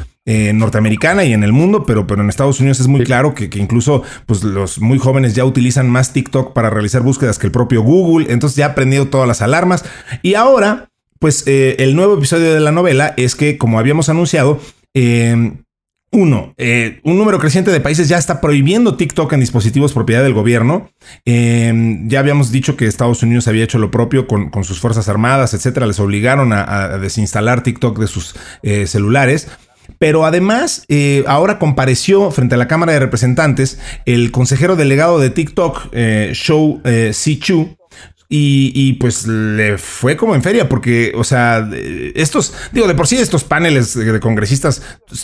norteamericana 0.53 1.23
y 1.23 1.33
en 1.33 1.43
el 1.43 1.51
mundo, 1.51 1.85
pero, 1.87 2.05
pero 2.05 2.21
en 2.21 2.29
Estados 2.29 2.59
Unidos 2.59 2.79
es 2.79 2.87
muy 2.87 3.03
claro 3.03 3.33
que, 3.33 3.49
incluso 3.55 4.03
pues, 4.27 4.43
los 4.43 4.79
muy 4.79 4.99
jóvenes 4.99 5.33
ya 5.33 5.43
utilizan 5.43 5.89
más 5.89 6.13
TikTok 6.13 6.53
para 6.53 6.69
realizar 6.69 7.01
búsquedas 7.01 7.39
que 7.39 7.47
el 7.47 7.51
propio 7.51 7.81
Google. 7.81 8.27
Entonces 8.29 8.55
ya 8.55 8.67
ha 8.67 8.75
prendido 8.75 9.07
todas 9.07 9.27
las 9.27 9.41
alarmas. 9.41 9.83
Y 10.21 10.35
ahora, 10.35 10.89
pues 11.17 11.45
el 11.47 11.95
nuevo 11.95 12.15
episodio 12.15 12.53
de 12.53 12.59
la 12.59 12.71
novela 12.71 13.15
es 13.17 13.35
que, 13.35 13.57
como 13.57 13.79
habíamos 13.79 14.07
anunciado, 14.09 14.59
Em, 15.01 15.63
uno, 16.11 16.53
eh, 16.57 16.99
un 17.05 17.17
número 17.17 17.39
creciente 17.39 17.71
de 17.71 17.79
países 17.79 18.09
ya 18.09 18.17
está 18.17 18.41
prohibiendo 18.41 18.97
TikTok 18.97 19.31
en 19.31 19.39
dispositivos 19.39 19.93
propiedad 19.93 20.23
del 20.23 20.33
gobierno. 20.33 20.89
Em, 21.23 22.09
ya 22.09 22.19
habíamos 22.19 22.51
dicho 22.51 22.75
que 22.75 22.85
Estados 22.85 23.23
Unidos 23.23 23.47
había 23.47 23.63
hecho 23.63 23.79
lo 23.79 23.91
propio 23.91 24.27
con, 24.27 24.51
sus 24.65 24.81
fuerzas 24.81 25.07
armadas, 25.07 25.53
etcétera. 25.53 25.85
Les 25.85 26.01
obligaron 26.01 26.51
a, 26.51 26.97
desinstalar 26.97 27.63
TikTok 27.63 27.97
de 27.97 28.07
sus 28.07 28.35
eh, 28.61 28.87
celulares. 28.87 29.47
Pero 29.99 30.25
además, 30.25 30.83
eh, 30.89 31.23
ahora 31.27 31.59
compareció 31.59 32.29
frente 32.29 32.55
a 32.55 32.57
la 32.57 32.67
Cámara 32.67 32.91
de 32.91 32.99
Representantes 32.99 33.79
el 34.05 34.31
consejero 34.31 34.75
delegado 34.75 35.17
de 35.19 35.29
TikTok, 35.29 35.93
Shou 36.33 36.81
Si 37.13 37.39
Chu, 37.39 37.78
y, 38.31 38.93
pues 38.93 39.25
le 39.25 39.79
fue 39.79 40.15
como 40.15 40.35
en 40.35 40.43
feria, 40.43 40.69
porque, 40.69 41.13
o 41.15 41.23
sea, 41.23 41.67
estos, 42.13 42.53
digo, 42.71 42.87
de 42.87 42.93
por 42.93 43.07
sí 43.07 43.17
estos 43.17 43.43
paneles 43.43 43.95
de 43.95 44.19
congresistas 44.19 44.83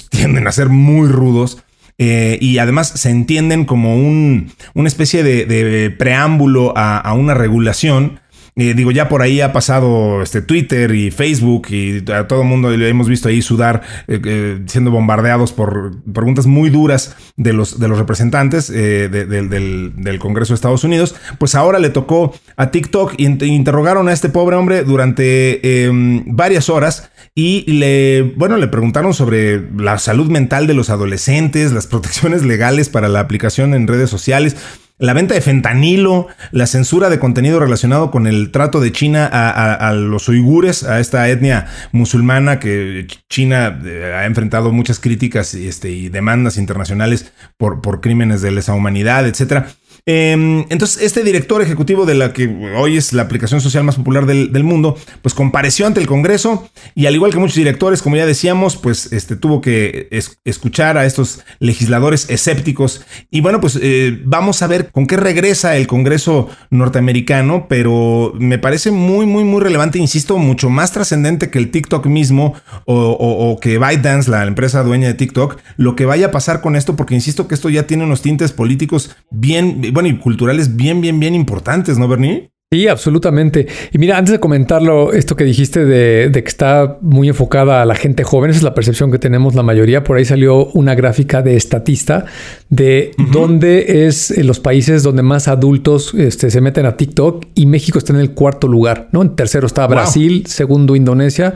tienden 0.10 0.48
a 0.48 0.52
ser 0.52 0.70
muy 0.70 1.08
rudos. 1.08 1.60
Eh, 1.98 2.38
y 2.42 2.58
además 2.58 2.90
se 2.90 3.10
entienden 3.10 3.64
como 3.64 3.96
un, 3.96 4.52
una 4.74 4.90
especie 4.90 5.24
de, 5.24 5.96
preámbulo 5.98 6.74
a, 6.76 7.14
una 7.14 7.36
regulación 7.36 8.20
eh, 8.58 8.74
digo, 8.74 8.92
ya 8.92 9.10
por 9.10 9.22
ahí 9.22 9.42
ha 9.42 9.52
pasado 9.52 10.22
este 10.22 10.42
Twitter 10.42 10.96
y 10.96 11.12
Facebook 11.12 11.68
y 11.72 12.10
a 12.10 12.26
todo 12.26 12.44
el 12.44 12.48
mundo 12.48 12.70
le 12.70 12.88
hemos 12.88 13.10
visto 13.10 13.28
ahí 13.28 13.42
sudar, 13.42 13.82
eh, 14.08 14.22
eh, 14.24 14.62
siendo 14.68 14.92
bombardeados 14.92 15.52
por 15.52 15.92
preguntas 16.14 16.46
muy 16.46 16.70
duras 16.70 17.18
de 17.36 17.52
los, 17.52 17.82
de 17.82 17.90
los 17.90 17.98
representantes 17.98 18.70
del, 18.70 20.20
Congreso 20.20 20.54
de 20.54 20.56
Estados 20.56 20.86
Unidos. 20.86 21.16
Pues 21.38 21.54
ahora 21.54 21.80
le 21.80 21.90
tocó 21.90 22.34
a 22.56 22.72
TikTok 22.72 23.16
y 23.18 23.26
interrogaron 23.26 24.08
a 24.08 24.14
este 24.14 24.30
pobre 24.30 24.56
hombre 24.56 24.86
durante 24.86 25.86
em, 25.86 26.24
varias 26.26 26.70
horas 26.70 27.12
y 27.36 27.70
le, 27.70 28.22
bueno, 28.38 28.56
le 28.56 28.70
preguntaron 28.70 29.14
sobre 29.14 29.70
la 29.78 29.98
salud 29.98 30.30
mental 30.32 30.66
de 30.68 30.74
los 30.74 30.90
adolescentes, 30.90 31.74
las 31.74 31.88
protecciones 31.88 32.46
legales 32.46 32.88
para 32.88 33.10
la 33.10 33.20
aplicación 33.20 33.74
en 33.74 33.88
redes 33.88 34.10
sociales 34.10 34.56
la 34.98 35.14
venta 35.14 35.34
de 35.34 35.42
fentanilo, 35.42 36.28
la 36.52 36.68
censura 36.68 37.10
de 37.10 37.20
contenido 37.20 37.60
relacionado 37.60 38.12
con 38.12 38.28
el 38.28 38.52
trato 38.52 38.80
de 38.80 38.92
China 38.92 39.30
a, 39.32 39.94
los 39.94 40.30
uigures, 40.30 40.84
a 40.84 41.00
esta 41.00 41.30
etnia 41.30 41.68
musulmana 41.92 42.60
que 42.60 43.08
China 43.30 43.80
eh, 43.86 44.14
ha 44.16 44.26
enfrentado 44.26 44.72
muchas 44.72 45.00
críticas 45.00 45.54
este, 45.54 45.92
y 45.92 46.10
demandas 46.10 46.58
internacionales 46.58 47.32
por, 47.58 47.82
por 47.82 48.00
crímenes 48.00 48.42
de 48.42 48.52
lesa 48.52 48.74
humanidad, 48.74 49.28
etcétera. 49.28 49.68
Em, 50.08 50.66
entonces, 50.70 51.02
este 51.02 51.24
director 51.24 51.64
ejecutivo 51.64 52.06
de 52.06 52.14
la 52.14 52.32
que 52.32 52.48
hoy 52.78 52.96
es 52.96 53.12
la 53.12 53.24
aplicación 53.24 53.60
social 53.60 53.84
más 53.84 53.96
popular 53.96 54.28
del, 54.28 54.64
mundo, 54.64 54.98
pues 55.24 55.34
compareció 55.34 55.88
ante 55.88 56.00
el 56.00 56.06
Congreso 56.06 56.70
y 56.94 57.08
al 57.08 57.16
igual 57.16 57.32
que 57.32 57.40
muchos 57.40 57.56
directores, 57.56 58.04
como 58.04 58.16
ya 58.16 58.28
decíamos, 58.28 58.78
pues 58.78 59.12
este, 59.14 59.36
tuvo 59.36 59.62
que 59.62 60.08
escuchar 60.44 61.00
a 61.00 61.08
estos 61.08 61.44
legisladores 61.60 62.30
escépticos. 62.30 63.04
Y 63.32 63.42
bueno, 63.42 63.60
pues 63.60 63.80
eh, 63.82 64.22
vamos 64.26 64.62
a 64.62 64.68
ver 64.68 64.92
con 64.92 65.08
qué 65.08 65.18
regresa 65.18 65.76
el 65.76 65.88
Congreso 65.88 66.50
norteamericano, 66.70 67.66
pero 67.68 68.32
me 68.38 68.60
parece 68.60 68.92
muy, 68.92 69.26
muy, 69.26 69.44
muy 69.44 69.62
relevante, 69.62 69.98
insisto, 69.98 70.38
mucho 70.38 70.70
más 70.70 70.92
trascendente 70.92 71.50
que 71.50 71.58
el 71.58 71.72
TikTok 71.72 72.06
mismo 72.06 72.54
o, 72.86 72.96
o 72.96 73.60
que 73.60 73.80
ByteDance, 73.80 74.30
la 74.30 74.46
empresa 74.46 74.84
dueña 74.84 75.08
de 75.08 75.16
TikTok, 75.16 75.58
lo 75.78 75.96
que 75.96 76.06
vaya 76.06 76.28
a 76.28 76.32
pasar 76.32 76.62
con 76.62 76.76
esto, 76.76 76.96
porque 76.96 77.16
insisto 77.16 77.48
que 77.48 77.56
esto 77.56 77.72
ya 77.72 77.88
tiene 77.88 78.04
unos 78.04 78.22
tintes 78.22 78.52
políticos 78.52 79.16
bien 79.32 79.95
bueno, 79.96 80.10
y 80.10 80.18
culturales 80.18 80.76
bien, 80.76 81.02
bien, 81.02 81.20
bien 81.20 81.34
importantes, 81.34 81.98
¿no, 81.98 82.08
Bernie? 82.08 82.52
Sí, 82.72 82.90
absolutamente. 82.90 83.68
Y 83.94 84.00
mira, 84.00 84.18
antes 84.18 84.34
de 84.34 84.40
comentarlo, 84.40 85.14
esto 85.14 85.38
que 85.38 85.46
dijiste 85.46 85.86
de, 85.86 86.30
que 86.34 86.50
está 86.50 86.98
muy 87.00 87.30
enfocada 87.30 87.82
a 87.82 87.86
la 87.86 87.96
gente 87.96 88.26
joven, 88.26 88.50
esa 88.50 88.58
es 88.58 88.64
la 88.64 88.74
percepción 88.74 89.12
que 89.12 89.20
tenemos 89.20 89.56
la 89.56 89.64
mayoría. 89.64 90.04
Por 90.04 90.18
ahí 90.18 90.26
salió 90.26 90.66
una 90.74 90.96
gráfica 90.96 91.42
de 91.42 91.56
estatista 91.56 92.26
de 92.70 93.12
dónde 93.32 94.08
es 94.08 94.32
en 94.32 94.48
los 94.48 94.60
países 94.60 95.04
donde 95.04 95.22
más 95.22 95.48
adultos 95.48 96.14
este, 96.16 96.52
se 96.52 96.60
meten 96.60 96.86
a 96.86 96.98
TikTok 96.98 97.46
y 97.56 97.66
México 97.68 98.00
está 98.00 98.12
en 98.12 98.20
el 98.20 98.32
cuarto 98.32 98.68
lugar, 98.68 99.08
¿no? 99.14 99.22
En 99.22 99.36
tercero 99.36 99.68
está 99.68 99.88
Brasil, 99.88 100.46
segundo 100.48 100.98
Indonesia 100.98 101.54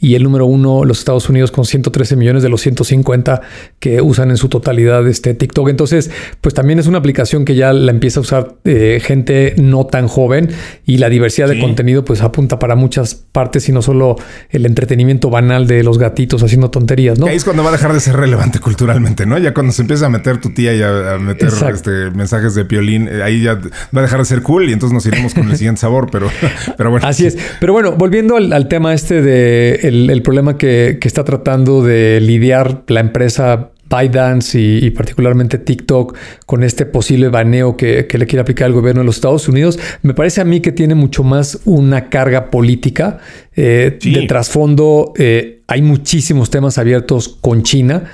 y 0.00 0.14
el 0.14 0.22
número 0.22 0.46
uno, 0.46 0.84
los 0.84 0.98
Estados 0.98 1.28
Unidos, 1.28 1.50
con 1.50 1.66
113 1.66 2.16
millones 2.16 2.42
de 2.42 2.48
los 2.48 2.62
150 2.62 3.42
que 3.78 4.00
usan 4.00 4.30
en 4.30 4.38
su 4.38 4.48
totalidad 4.48 5.06
este 5.06 5.34
TikTok. 5.34 5.68
Entonces, 5.68 6.10
pues 6.40 6.54
también 6.54 6.78
es 6.78 6.86
una 6.86 6.98
aplicación 6.98 7.44
que 7.44 7.54
ya 7.54 7.74
la 7.74 7.90
empieza 7.90 8.20
a 8.20 8.22
usar 8.22 8.54
eh, 8.64 9.00
gente 9.02 9.54
no 9.58 9.84
tan 9.86 10.08
joven 10.08 10.48
y 10.86 10.98
la 10.98 11.10
diversidad 11.10 11.48
de 11.48 11.60
contenido 11.60 12.04
pues 12.04 12.22
apunta 12.22 12.58
para 12.58 12.76
muchas 12.76 13.14
partes 13.14 13.68
y 13.68 13.72
no 13.72 13.82
solo 13.82 14.16
el 14.48 14.64
entretenimiento 14.64 15.28
banal 15.28 15.66
de 15.66 15.84
los 15.84 15.98
gatitos 15.98 16.42
haciendo 16.42 16.70
tonterías, 16.70 17.18
¿no? 17.18 17.26
Ahí 17.26 17.36
es 17.36 17.44
cuando 17.44 17.62
va 17.62 17.68
a 17.68 17.72
dejar 17.72 17.92
de 17.92 18.00
ser 18.00 18.16
relevante 18.16 18.58
culturalmente, 18.58 19.26
¿no? 19.26 19.36
Ya 19.36 19.52
cuando 19.52 19.72
se 19.72 19.82
empieza 19.82 20.06
a 20.06 20.08
meter 20.08 20.40
tu 20.40 20.50
tía 20.50 20.74
y 20.74 20.82
a, 20.82 21.18
meter 21.18 21.50
este, 21.72 22.10
mensajes 22.10 22.54
de 22.54 22.64
piolín, 22.64 23.06
eh, 23.06 23.22
ahí 23.22 23.42
ya 23.42 23.54
va 23.54 24.00
a 24.00 24.02
dejar 24.02 24.20
de 24.20 24.24
ser 24.24 24.42
cool 24.42 24.70
y 24.70 24.72
entonces 24.72 24.94
nos 24.94 25.04
iremos 25.04 25.34
con 25.34 25.50
el 25.50 25.56
siguiente 25.58 25.82
sabor, 25.82 26.08
pero, 26.10 26.30
pero 26.78 26.90
bueno. 26.90 27.06
Así 27.06 27.26
es. 27.26 27.36
Pero 27.60 27.74
bueno, 27.74 27.92
volviendo 27.92 28.36
al 28.36 28.68
tema 28.68 28.94
este 28.94 29.20
de 29.20 29.89
el, 29.90 30.22
problema 30.22 30.56
que, 30.56 30.98
está 31.02 31.24
tratando 31.24 31.82
de 31.82 32.20
lidiar 32.20 32.84
la 32.88 33.00
empresa 33.00 33.70
ByteDance 33.90 34.58
y, 34.58 34.86
y, 34.86 34.90
particularmente 34.90 35.58
TikTok 35.58 36.16
con 36.46 36.62
este 36.62 36.86
posible 36.86 37.28
baneo 37.28 37.76
que, 37.76 38.06
le 38.10 38.26
quiere 38.26 38.40
aplicar 38.40 38.68
el 38.68 38.72
gobierno 38.72 39.00
de 39.00 39.06
los 39.06 39.16
Estados 39.16 39.48
Unidos, 39.48 39.78
me 40.02 40.14
parece 40.14 40.40
a 40.40 40.44
mí 40.44 40.60
que 40.60 40.72
tiene 40.72 40.94
mucho 40.94 41.24
más 41.24 41.60
una 41.64 42.08
carga 42.08 42.50
política. 42.50 43.18
Eh, 43.56 43.98
de 44.00 44.26
trasfondo 44.26 45.12
eh, 45.18 45.62
hay 45.66 45.82
muchísimos 45.82 46.50
temas 46.50 46.78
abiertos 46.78 47.28
con 47.28 47.62
China, 47.64 48.04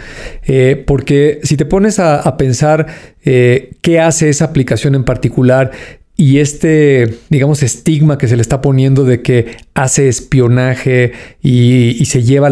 eh, 0.44 0.82
porque 0.86 1.40
si 1.42 1.56
te 1.56 1.66
pones 1.66 1.98
a, 1.98 2.20
a 2.20 2.36
pensar 2.36 2.86
qué 3.22 4.00
hace 4.00 4.28
esa 4.28 4.44
aplicación 4.44 4.94
en 4.94 5.02
particular, 5.02 5.72
y 6.18 6.38
este, 6.38 7.18
digamos, 7.28 7.62
estigma 7.62 8.16
que 8.16 8.26
se 8.26 8.36
le 8.36 8.42
está 8.42 8.62
poniendo 8.62 9.04
de 9.04 9.20
que 9.20 9.58
hace 9.74 10.08
espionaje 10.08 11.12
y, 11.42 12.02
se 12.06 12.22
lleva 12.22 12.48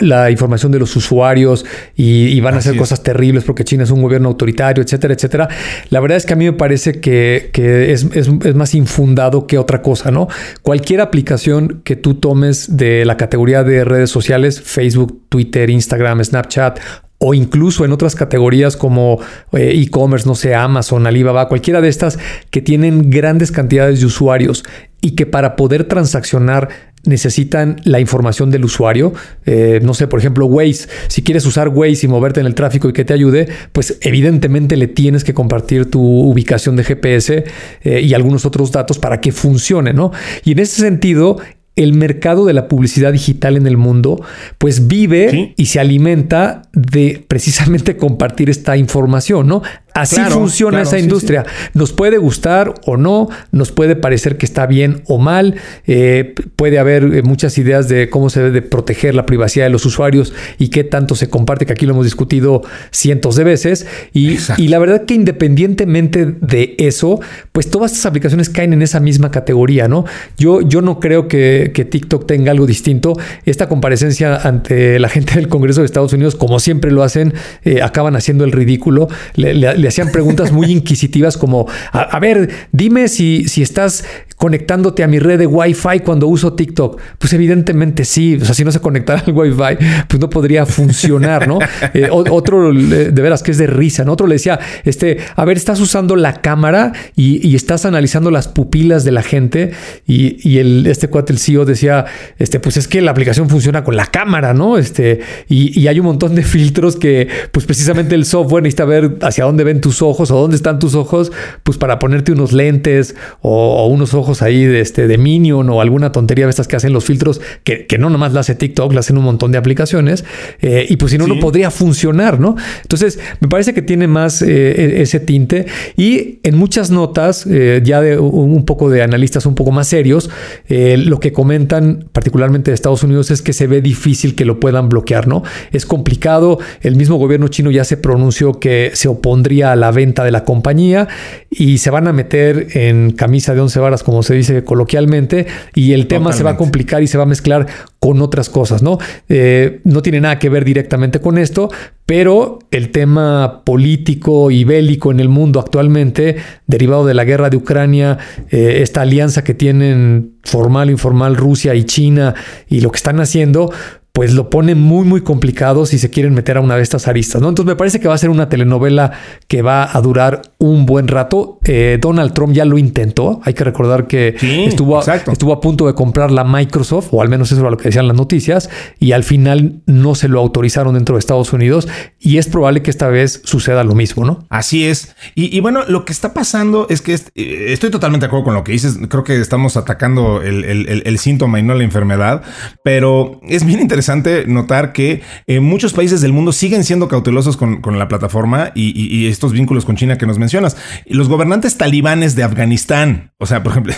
la 0.00 0.30
información 0.30 0.72
de 0.72 0.78
los 0.78 0.96
usuarios 0.96 1.66
y, 1.94 2.40
van 2.40 2.54
a 2.54 2.58
hacer 2.58 2.74
cosas 2.76 3.02
terribles 3.02 3.44
porque 3.44 3.64
China 3.64 3.84
es 3.84 3.90
un 3.90 4.00
gobierno 4.00 4.30
autoritario, 4.30 4.82
etcétera, 4.82 5.12
etcétera. 5.12 5.48
La 5.90 6.00
verdad 6.00 6.16
es 6.16 6.24
que 6.24 6.32
a 6.32 6.36
mí 6.36 6.46
me 6.46 6.54
parece 6.54 7.00
que, 7.00 7.50
es, 7.92 8.06
es, 8.14 8.54
más 8.54 8.74
infundado 8.74 9.46
que 9.46 9.58
otra 9.58 9.82
cosa, 9.82 10.10
¿no? 10.10 10.28
Cualquier 10.62 11.02
aplicación 11.02 11.82
que 11.84 11.96
tú 11.96 12.14
tomes 12.14 12.78
de 12.78 13.04
la 13.04 13.18
categoría 13.18 13.62
de 13.62 13.84
redes 13.84 14.08
sociales, 14.08 14.62
Facebook, 14.62 15.20
Twitter, 15.28 15.68
Instagram, 15.68 16.24
Snapchat 16.24 16.80
o 17.24 17.34
incluso 17.34 17.84
en 17.84 17.92
otras 17.92 18.16
categorías 18.16 18.76
como 18.76 19.20
eh, 19.52 19.72
e-commerce, 19.74 20.26
no 20.26 20.34
sé, 20.34 20.56
Amazon, 20.56 21.06
Alibaba, 21.06 21.48
cualquiera 21.48 21.80
de 21.80 21.88
estas 21.88 22.18
que 22.50 22.60
tienen 22.60 23.10
grandes 23.10 23.52
cantidades 23.52 24.00
de 24.00 24.06
usuarios 24.06 24.64
y 25.00 25.12
que 25.12 25.24
para 25.24 25.54
poder 25.54 25.84
transaccionar 25.84 26.68
necesitan 27.04 27.76
la 27.84 28.00
información 28.00 28.50
del 28.50 28.64
usuario. 28.64 29.12
Eh, 29.46 29.80
no 29.82 29.94
sé, 29.94 30.08
por 30.08 30.18
ejemplo, 30.18 30.46
Waze. 30.46 30.88
Si 31.06 31.22
quieres 31.22 31.46
usar 31.46 31.68
Waze 31.68 32.06
y 32.06 32.08
moverte 32.08 32.40
en 32.40 32.46
el 32.46 32.54
tráfico 32.54 32.88
y 32.88 32.92
que 32.92 33.04
te 33.04 33.12
ayude, 33.12 33.48
pues 33.72 33.98
evidentemente 34.00 34.76
le 34.76 34.88
tienes 34.88 35.22
que 35.22 35.32
compartir 35.32 35.90
tu 35.90 36.02
ubicación 36.02 36.74
de 36.74 36.84
GPS 36.84 37.44
eh, 37.82 38.00
y 38.00 38.14
algunos 38.14 38.44
otros 38.46 38.72
datos 38.72 38.98
para 38.98 39.20
que 39.20 39.30
funcione, 39.30 39.92
¿no? 39.92 40.10
Y 40.44 40.52
en 40.52 40.58
ese 40.58 40.80
sentido, 40.80 41.38
el 41.74 41.94
mercado 41.94 42.44
de 42.44 42.52
la 42.52 42.68
publicidad 42.68 43.12
digital 43.12 43.56
en 43.56 43.66
el 43.66 43.76
mundo, 43.76 44.22
pues 44.58 44.88
vive 44.88 45.54
y 45.56 45.66
se 45.66 45.80
alimenta 45.80 46.62
de 46.72 47.24
precisamente 47.26 47.96
compartir 47.96 48.50
esta 48.50 48.76
información, 48.76 49.48
¿no? 49.48 49.62
Así 49.94 50.20
funciona 50.30 50.82
esa 50.82 50.98
industria. 50.98 51.44
Nos 51.74 51.92
puede 51.92 52.18
gustar 52.18 52.74
o 52.86 52.96
no, 52.96 53.28
nos 53.50 53.72
puede 53.72 53.96
parecer 53.96 54.38
que 54.38 54.46
está 54.46 54.66
bien 54.66 55.02
o 55.06 55.18
mal, 55.18 55.56
eh, 55.86 56.34
puede 56.56 56.78
haber 56.78 57.04
eh, 57.04 57.22
muchas 57.22 57.58
ideas 57.58 57.88
de 57.88 58.08
cómo 58.08 58.30
se 58.30 58.42
debe 58.42 58.62
proteger 58.62 59.14
la 59.14 59.26
privacidad 59.26 59.66
de 59.66 59.70
los 59.70 59.84
usuarios 59.84 60.32
y 60.58 60.68
qué 60.68 60.84
tanto 60.84 61.14
se 61.14 61.28
comparte, 61.28 61.66
que 61.66 61.72
aquí 61.72 61.86
lo 61.86 61.92
hemos 61.92 62.04
discutido 62.04 62.62
cientos 62.90 63.36
de 63.36 63.44
veces. 63.44 63.86
Y, 64.12 64.38
la 64.68 64.78
verdad 64.78 65.04
que 65.04 65.14
independientemente 65.14 66.24
de 66.40 66.74
eso, 66.78 67.20
pues 67.52 67.70
todas 67.70 67.92
estas 67.92 68.06
aplicaciones 68.06 68.48
caen 68.48 68.72
en 68.72 68.80
esa 68.80 69.00
misma 69.00 69.30
categoría, 69.30 69.88
¿no? 69.88 70.06
Yo, 70.38 70.62
yo 70.62 70.80
no 70.80 71.00
creo 71.00 71.28
que, 71.28 71.70
TikTok 71.82 72.26
tenga 72.26 72.52
algo 72.52 72.64
distinto. 72.64 73.14
Esta 73.44 73.68
comparecencia 73.68 74.36
ante 74.36 74.98
la 74.98 75.08
gente 75.08 75.34
del 75.34 75.48
Congreso 75.48 75.80
de 75.80 75.86
Estados 75.86 76.12
Unidos, 76.12 76.36
como 76.36 76.60
siempre 76.60 76.90
lo 76.90 77.02
hacen, 77.02 77.34
eh, 77.64 77.82
acaban 77.82 78.16
haciendo 78.16 78.44
el 78.44 78.52
ridículo. 78.52 79.08
le, 79.34 79.52
le 79.54 79.81
hacían 79.88 80.10
preguntas 80.10 80.52
muy 80.52 80.66
inquisitivas 80.70 81.36
como, 81.36 81.66
a, 81.92 82.18
ver, 82.20 82.50
dime 82.72 83.08
si, 83.08 83.48
si 83.48 83.62
estás 83.62 84.04
conectándote 84.42 85.04
a 85.04 85.06
mi 85.06 85.20
red 85.20 85.38
de 85.38 85.46
Wi-Fi 85.46 86.00
cuando 86.04 86.26
uso 86.26 86.54
TikTok. 86.54 87.00
Pues 87.16 87.32
evidentemente 87.32 88.04
sí, 88.04 88.38
o 88.42 88.44
sea, 88.44 88.54
si 88.54 88.64
no 88.64 88.72
se 88.72 88.80
conectara 88.80 89.22
al 89.24 89.32
Wi-Fi, 89.32 89.84
pues 90.08 90.20
no 90.20 90.28
podría 90.28 90.66
funcionar, 90.66 91.46
¿no? 91.46 91.58
Eh, 91.94 92.08
otro, 92.10 92.72
de 92.72 93.10
veras, 93.10 93.42
que 93.42 93.50
es 93.50 93.58
de 93.58 93.66
risa, 93.66 94.04
¿no? 94.04 94.12
Otro 94.12 94.26
le 94.26 94.36
decía, 94.36 94.58
este, 94.84 95.18
a 95.36 95.44
ver, 95.44 95.56
estás 95.56 95.78
usando 95.80 96.16
la 96.16 96.40
cámara 96.40 96.92
y, 97.16 97.54
estás 97.54 97.84
analizando 97.84 98.30
las 98.30 98.48
pupilas 98.48 99.04
de 99.04 99.12
la 99.12 99.22
gente 99.22 99.72
y, 100.06 100.58
el, 100.58 100.86
este 100.86 101.08
cuate, 101.08 101.32
el 101.32 101.38
CEO, 101.38 101.64
decía, 101.64 102.06
este, 102.38 102.60
pues 102.60 102.76
es 102.76 102.88
que 102.88 103.00
la 103.02 103.10
aplicación 103.10 103.48
funciona 103.48 103.84
con 103.84 103.96
la 103.96 104.06
cámara, 104.06 104.54
¿no? 104.54 104.78
Este, 104.78 105.20
y, 105.48 105.78
y 105.78 105.88
hay 105.88 106.00
un 106.00 106.06
montón 106.06 106.34
de 106.34 106.44
filtros 106.44 106.96
que, 106.96 107.28
pues 107.52 107.66
precisamente 107.66 108.14
el 108.14 108.24
software 108.24 108.62
necesita 108.62 108.84
ver 108.84 109.18
hacia 109.22 109.44
dónde 109.44 109.64
ven 109.72 109.80
tus 109.80 110.02
ojos 110.02 110.30
o 110.30 110.36
dónde 110.36 110.56
están 110.56 110.78
tus 110.78 110.94
ojos, 110.94 111.32
pues 111.62 111.78
para 111.78 111.98
ponerte 111.98 112.32
unos 112.32 112.52
lentes 112.52 113.14
o, 113.40 113.86
unos 113.86 114.12
ojos 114.12 114.42
ahí 114.42 114.64
de, 114.64 114.80
este, 114.80 115.06
de 115.06 115.18
Minion 115.18 115.68
o 115.70 115.80
alguna 115.80 116.12
tontería 116.12 116.44
de 116.44 116.50
estas 116.50 116.68
que 116.68 116.76
hacen 116.76 116.92
los 116.92 117.04
filtros, 117.04 117.40
que, 117.64 117.86
no 117.98 118.10
nomás 118.10 118.32
la 118.32 118.40
hace 118.40 118.54
TikTok, 118.54 118.92
la 118.92 119.00
hacen 119.00 119.16
un 119.16 119.24
montón 119.24 119.52
de 119.52 119.58
aplicaciones, 119.58 120.24
eh, 120.60 120.86
y 120.88 120.96
pues 120.96 121.12
si 121.12 121.18
no, 121.18 121.26
no 121.26 121.38
podría 121.38 121.70
funcionar, 121.70 122.40
¿no? 122.40 122.56
Entonces, 122.82 123.18
me 123.40 123.48
parece 123.48 123.72
que 123.74 123.82
tiene 123.82 124.08
más 124.08 124.42
eh, 124.42 124.48
e, 124.48 125.02
ese 125.02 125.20
tinte 125.20 125.66
y 125.96 126.40
en 126.42 126.56
muchas 126.56 126.90
notas, 126.90 127.46
eh, 127.48 127.80
ya 127.84 128.00
de 128.00 128.18
un 128.18 128.64
poco 128.64 128.90
de 128.90 129.02
analistas 129.02 129.46
un 129.46 129.54
poco 129.54 129.70
más 129.70 129.88
serios, 129.88 130.30
lo 130.68 131.20
que 131.20 131.32
comentan 131.32 132.08
particularmente 132.12 132.70
de 132.70 132.74
Estados 132.74 133.02
Unidos 133.02 133.30
es 133.30 133.42
que 133.42 133.52
se 133.52 133.66
ve 133.66 133.80
difícil 133.80 134.34
que 134.34 134.44
lo 134.44 134.60
puedan 134.60 134.88
bloquear, 134.88 135.26
¿no? 135.26 135.42
Es 135.70 135.86
complicado, 135.86 136.58
el 136.80 136.96
mismo 136.96 137.16
gobierno 137.16 137.48
chino 137.48 137.70
ya 137.70 137.84
se 137.84 137.96
pronunció 137.96 138.58
que 138.58 138.90
se 138.94 139.08
opondría 139.08 139.61
a 139.64 139.76
la 139.76 139.90
venta 139.90 140.24
de 140.24 140.30
la 140.30 140.44
compañía 140.44 141.08
y 141.50 141.78
se 141.78 141.90
van 141.90 142.08
a 142.08 142.12
meter 142.12 142.68
en 142.74 143.12
camisa 143.12 143.54
de 143.54 143.60
once 143.60 143.78
varas, 143.78 144.02
como 144.02 144.22
se 144.22 144.34
dice 144.34 144.64
coloquialmente, 144.64 145.46
y 145.74 145.92
el 145.92 146.06
tema 146.06 146.32
se 146.32 146.42
va 146.42 146.50
a 146.50 146.56
complicar 146.56 147.02
y 147.02 147.06
se 147.06 147.18
va 147.18 147.24
a 147.24 147.26
mezclar 147.26 147.66
con 147.98 148.20
otras 148.20 148.48
cosas, 148.48 148.82
¿no? 148.82 148.98
Eh, 149.28 149.80
no 149.84 150.02
tiene 150.02 150.20
nada 150.20 150.38
que 150.38 150.48
ver 150.48 150.64
directamente 150.64 151.20
con 151.20 151.38
esto, 151.38 151.70
pero 152.06 152.58
el 152.70 152.90
tema 152.90 153.62
político 153.64 154.50
y 154.50 154.64
bélico 154.64 155.12
en 155.12 155.20
el 155.20 155.28
mundo 155.28 155.60
actualmente, 155.60 156.36
derivado 156.66 157.06
de 157.06 157.14
la 157.14 157.24
guerra 157.24 157.48
de 157.48 157.56
Ucrania, 157.56 158.18
eh, 158.50 158.80
esta 158.82 159.02
alianza 159.02 159.44
que 159.44 159.54
tienen 159.54 160.34
formal 160.42 160.90
informal 160.90 161.36
Rusia 161.36 161.74
y 161.74 161.84
China 161.84 162.34
y 162.68 162.80
lo 162.80 162.90
que 162.90 162.96
están 162.96 163.20
haciendo, 163.20 163.72
pues 164.12 164.34
lo 164.34 164.50
pone 164.50 164.74
muy, 164.74 165.06
muy 165.06 165.22
complicado 165.22 165.86
si 165.86 165.98
se 165.98 166.10
quieren 166.10 166.34
meter 166.34 166.58
a 166.58 166.60
una 166.60 166.76
de 166.76 166.82
estas 166.82 167.08
aristas, 167.08 167.40
¿no? 167.40 167.48
Entonces 167.48 167.72
me 167.72 167.76
parece 167.76 167.98
que 167.98 168.08
va 168.08 168.14
a 168.14 168.18
ser 168.18 168.28
una 168.28 168.50
telenovela 168.50 169.12
que 169.48 169.62
va 169.62 169.88
a 169.90 170.00
durar 170.02 170.42
un 170.58 170.84
buen 170.84 171.08
rato. 171.08 171.58
Eh, 171.64 171.96
Donald 171.98 172.34
Trump 172.34 172.52
ya 172.52 172.66
lo 172.66 172.76
intentó. 172.76 173.40
Hay 173.44 173.54
que 173.54 173.64
recordar 173.64 174.06
que 174.06 174.36
estuvo, 174.66 175.00
estuvo 175.00 175.52
a 175.54 175.60
punto 175.62 175.86
de 175.86 175.94
comprar 175.94 176.30
la 176.30 176.44
Microsoft, 176.44 177.08
o 177.12 177.22
al 177.22 177.30
menos 177.30 177.52
eso 177.52 177.62
era 177.62 177.70
lo 177.70 177.78
que 177.78 177.84
decían 177.84 178.06
las 178.06 178.16
noticias, 178.16 178.68
y 178.98 179.12
al 179.12 179.24
final 179.24 179.80
no 179.86 180.14
se 180.14 180.28
lo 180.28 180.40
autorizaron 180.40 180.92
dentro 180.92 181.14
de 181.14 181.20
Estados 181.20 181.54
Unidos. 181.54 181.88
Y 182.18 182.36
es 182.36 182.48
probable 182.48 182.82
que 182.82 182.90
esta 182.90 183.08
vez 183.08 183.40
suceda 183.44 183.82
lo 183.82 183.94
mismo, 183.94 184.26
¿no? 184.26 184.46
Así 184.50 184.86
es. 184.86 185.16
Y, 185.34 185.58
bueno, 185.60 185.84
lo 185.88 186.04
que 186.04 186.12
está 186.12 186.34
pasando 186.34 186.86
es 186.90 187.00
que 187.00 187.14
eh, 187.14 187.66
estoy 187.68 187.90
totalmente 187.90 188.24
de 188.24 188.26
acuerdo 188.26 188.44
con 188.44 188.54
lo 188.54 188.62
que 188.62 188.72
dices. 188.72 188.98
Creo 189.08 189.24
que 189.24 189.40
estamos 189.40 189.78
atacando 189.78 190.42
el 190.42 191.18
síntoma 191.18 191.58
y 191.58 191.62
no 191.62 191.74
la 191.74 191.84
enfermedad, 191.84 192.42
pero 192.84 193.40
es 193.48 193.64
bien 193.64 193.80
interesante 193.80 194.01
interesante 194.02 194.46
notar 194.48 194.92
que 194.92 195.22
eh, 195.46 195.60
muchos 195.60 195.92
países 195.92 196.20
del 196.20 196.32
mundo 196.32 196.52
siguen 196.52 196.82
siendo 196.82 197.06
cautelosos 197.06 197.56
con, 197.56 197.80
la 197.98 198.08
plataforma 198.08 198.72
y, 198.74 199.26
estos 199.26 199.52
vínculos 199.52 199.84
con 199.84 199.96
China 199.96 200.18
que 200.18 200.26
nos 200.26 200.38
mencionas. 200.38 200.76
Los 201.06 201.28
gobernantes 201.28 201.76
talibanes 201.76 202.34
de 202.34 202.42
Afganistán, 202.42 203.30
o 203.38 203.46
sea, 203.46 203.62
por 203.62 203.72
ejemplo, 203.72 203.94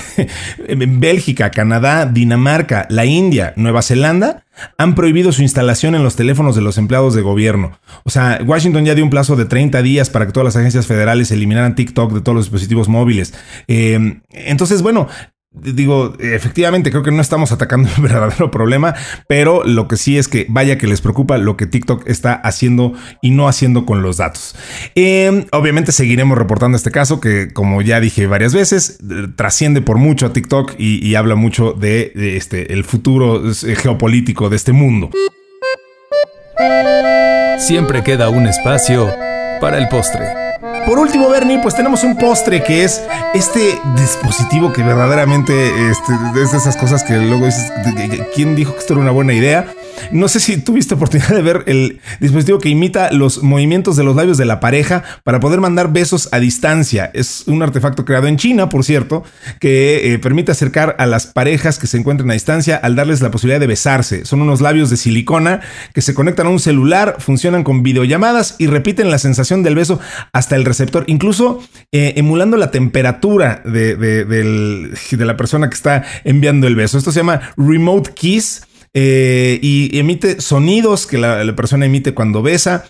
en 0.67 1.01
Bélgica, 1.01 1.51
Canadá, 1.51 2.07
Dinamarca, 2.07 2.87
la 2.91 3.07
India, 3.07 3.55
Nueva 3.57 3.81
Zelanda, 3.81 4.45
han 4.79 4.95
prohibido 4.95 5.33
su 5.33 5.43
instalación 5.43 5.95
en 5.95 6.05
los 6.05 6.17
teléfonos 6.17 6.55
de 6.55 6.63
los 6.63 6.77
empleados 6.79 7.15
de 7.15 7.23
gobierno. 7.23 7.79
O 8.05 8.11
sea, 8.11 8.41
Washington 8.45 8.85
ya 8.85 8.95
dio 8.95 9.05
un 9.05 9.11
plazo 9.11 9.37
de 9.37 9.47
30 9.47 9.83
días 9.83 10.11
para 10.11 10.27
que 10.27 10.33
todas 10.33 10.45
las 10.45 10.57
agencias 10.57 10.87
federales 10.87 11.31
eliminaran 11.31 11.75
TikTok 11.75 12.13
de 12.13 12.21
todos 12.21 12.37
los 12.37 12.45
dispositivos 12.45 12.89
móviles. 12.89 13.35
Eh, 13.69 14.21
entonces, 14.31 14.83
bueno, 14.83 15.09
Digo, 15.55 16.15
efectivamente, 16.19 16.91
creo 16.91 17.05
que 17.05 17.13
no 17.13 17.23
estamos 17.23 17.53
atacando 17.53 17.89
el 17.97 18.03
verdadero 18.03 18.51
problema, 18.51 18.95
pero 19.29 19.63
lo 19.65 19.87
que 19.87 19.97
sí 19.97 20.19
es 20.19 20.27
que 20.27 20.47
vaya 20.49 20.79
que 20.79 20.89
les 20.89 21.01
preocupa 21.01 21.39
lo 21.39 21.57
que 21.57 21.67
TikTok 21.67 22.09
está 22.09 22.35
haciendo 22.35 22.93
y 23.23 23.31
no 23.31 23.47
haciendo 23.47 23.87
con 23.87 24.03
los 24.03 24.17
datos. 24.17 24.57
Em, 24.97 25.47
obviamente 25.53 25.93
seguiremos 25.93 26.37
reportando 26.37 26.77
este 26.77 26.91
caso 26.91 27.21
que, 27.21 27.53
como 27.53 27.83
ya 27.83 28.01
dije 28.01 28.27
varias 28.27 28.53
veces, 28.53 28.99
trasciende 29.37 29.81
por 29.81 29.99
mucho 29.99 30.27
a 30.27 30.33
TikTok 30.33 30.75
y, 30.79 31.15
habla 31.15 31.37
mucho 31.37 31.73
de, 31.73 32.13
este, 32.37 32.73
el 32.73 32.83
futuro 32.83 33.43
geopolítico 33.55 34.49
de 34.51 34.57
este 34.57 34.73
mundo. 34.73 35.11
Siempre 37.59 38.03
queda 38.03 38.29
un 38.29 38.47
espacio 38.47 39.09
para 39.61 39.79
el 39.79 39.89
postre. 39.89 40.44
Por 40.87 40.99
último, 40.99 41.31
Bernie, 41.31 41.59
pues 41.61 41.75
tenemos 41.75 42.05
un 42.05 42.17
postre 42.19 42.63
que 42.63 42.85
es 42.85 43.03
este 43.33 43.81
dispositivo 43.97 44.71
que 44.73 44.83
verdaderamente 44.83 45.91
este, 45.91 46.13
es 46.43 46.53
de 46.53 46.59
esas 46.59 46.77
cosas 46.77 47.03
que 47.03 47.17
luego 47.17 47.47
dices, 47.47 47.73
¿quién 48.35 48.55
dijo 48.55 48.75
que 48.75 48.81
esto 48.81 48.93
era 48.93 49.03
una 49.03 49.11
buena 49.11 49.33
idea? 49.33 49.67
No 50.13 50.29
sé 50.29 50.41
si 50.41 50.57
tuviste 50.59 50.95
oportunidad 50.95 51.31
de 51.31 51.43
ver 51.43 51.65
el 51.67 52.01
dispositivo 52.21 52.59
que 52.59 52.69
imita 52.69 53.11
los 53.13 53.43
movimientos 53.43 53.97
de 53.97 54.05
los 54.05 54.17
labios 54.17 54.37
de 54.39 54.45
la 54.45 54.61
pareja 54.61 55.03
para 55.23 55.41
poder 55.41 55.61
mandar 55.61 55.93
besos 55.93 56.29
a 56.33 56.39
distancia. 56.39 57.11
Es 57.15 57.45
un 57.47 57.63
artefacto 57.63 58.05
creado 58.05 58.27
en 58.27 58.37
China, 58.37 58.69
por 58.69 58.85
cierto, 58.85 59.25
que 59.61 60.13
eh, 60.13 60.19
permite 60.19 60.53
acercar 60.53 60.97
a 60.99 61.07
las 61.07 61.27
parejas 61.27 61.79
que 61.79 61.87
se 61.87 61.97
encuentran 61.97 62.31
a 62.31 62.35
distancia 62.35 62.77
al 62.77 62.97
darles 62.97 63.23
la 63.23 63.31
posibilidad 63.31 63.61
de 63.61 63.67
besarse. 63.67 64.25
Son 64.25 64.43
unos 64.43 64.61
labios 64.61 64.91
de 64.91 64.97
silicona 64.97 65.61
que 65.95 66.03
se 66.03 66.15
conectan 66.15 66.47
a 66.47 66.51
un 66.51 66.61
celular, 66.61 67.17
funcionan 67.19 67.65
con 67.65 67.83
videollamadas 67.83 68.57
y 68.59 68.67
repiten 68.67 69.11
la 69.11 69.19
sensación 69.19 69.63
del 69.63 69.75
beso 69.75 70.01
hasta 70.33 70.57
el 70.57 70.65
receptor, 70.75 71.05
incluso 71.07 71.63
eh, 71.93 72.15
emulando 72.17 72.57
la 72.57 72.71
temperatura 72.71 73.63
de, 73.65 73.97
de 73.97 75.25
la 75.25 75.37
persona 75.37 75.69
que 75.69 75.75
está 75.75 76.05
enviando 76.25 76.67
el 76.67 76.75
beso. 76.75 76.99
Esto 76.99 77.13
se 77.13 77.21
llama 77.21 77.41
Remote 77.57 78.13
Kiss. 78.15 78.63
Eh, 78.97 79.59
y 79.61 79.99
emite 79.99 80.41
sonidos 80.41 81.09
que 81.09 81.19
la, 81.19 81.45
persona 81.57 81.87
emite 81.87 82.15
cuando 82.15 82.43
besa. 82.43 82.85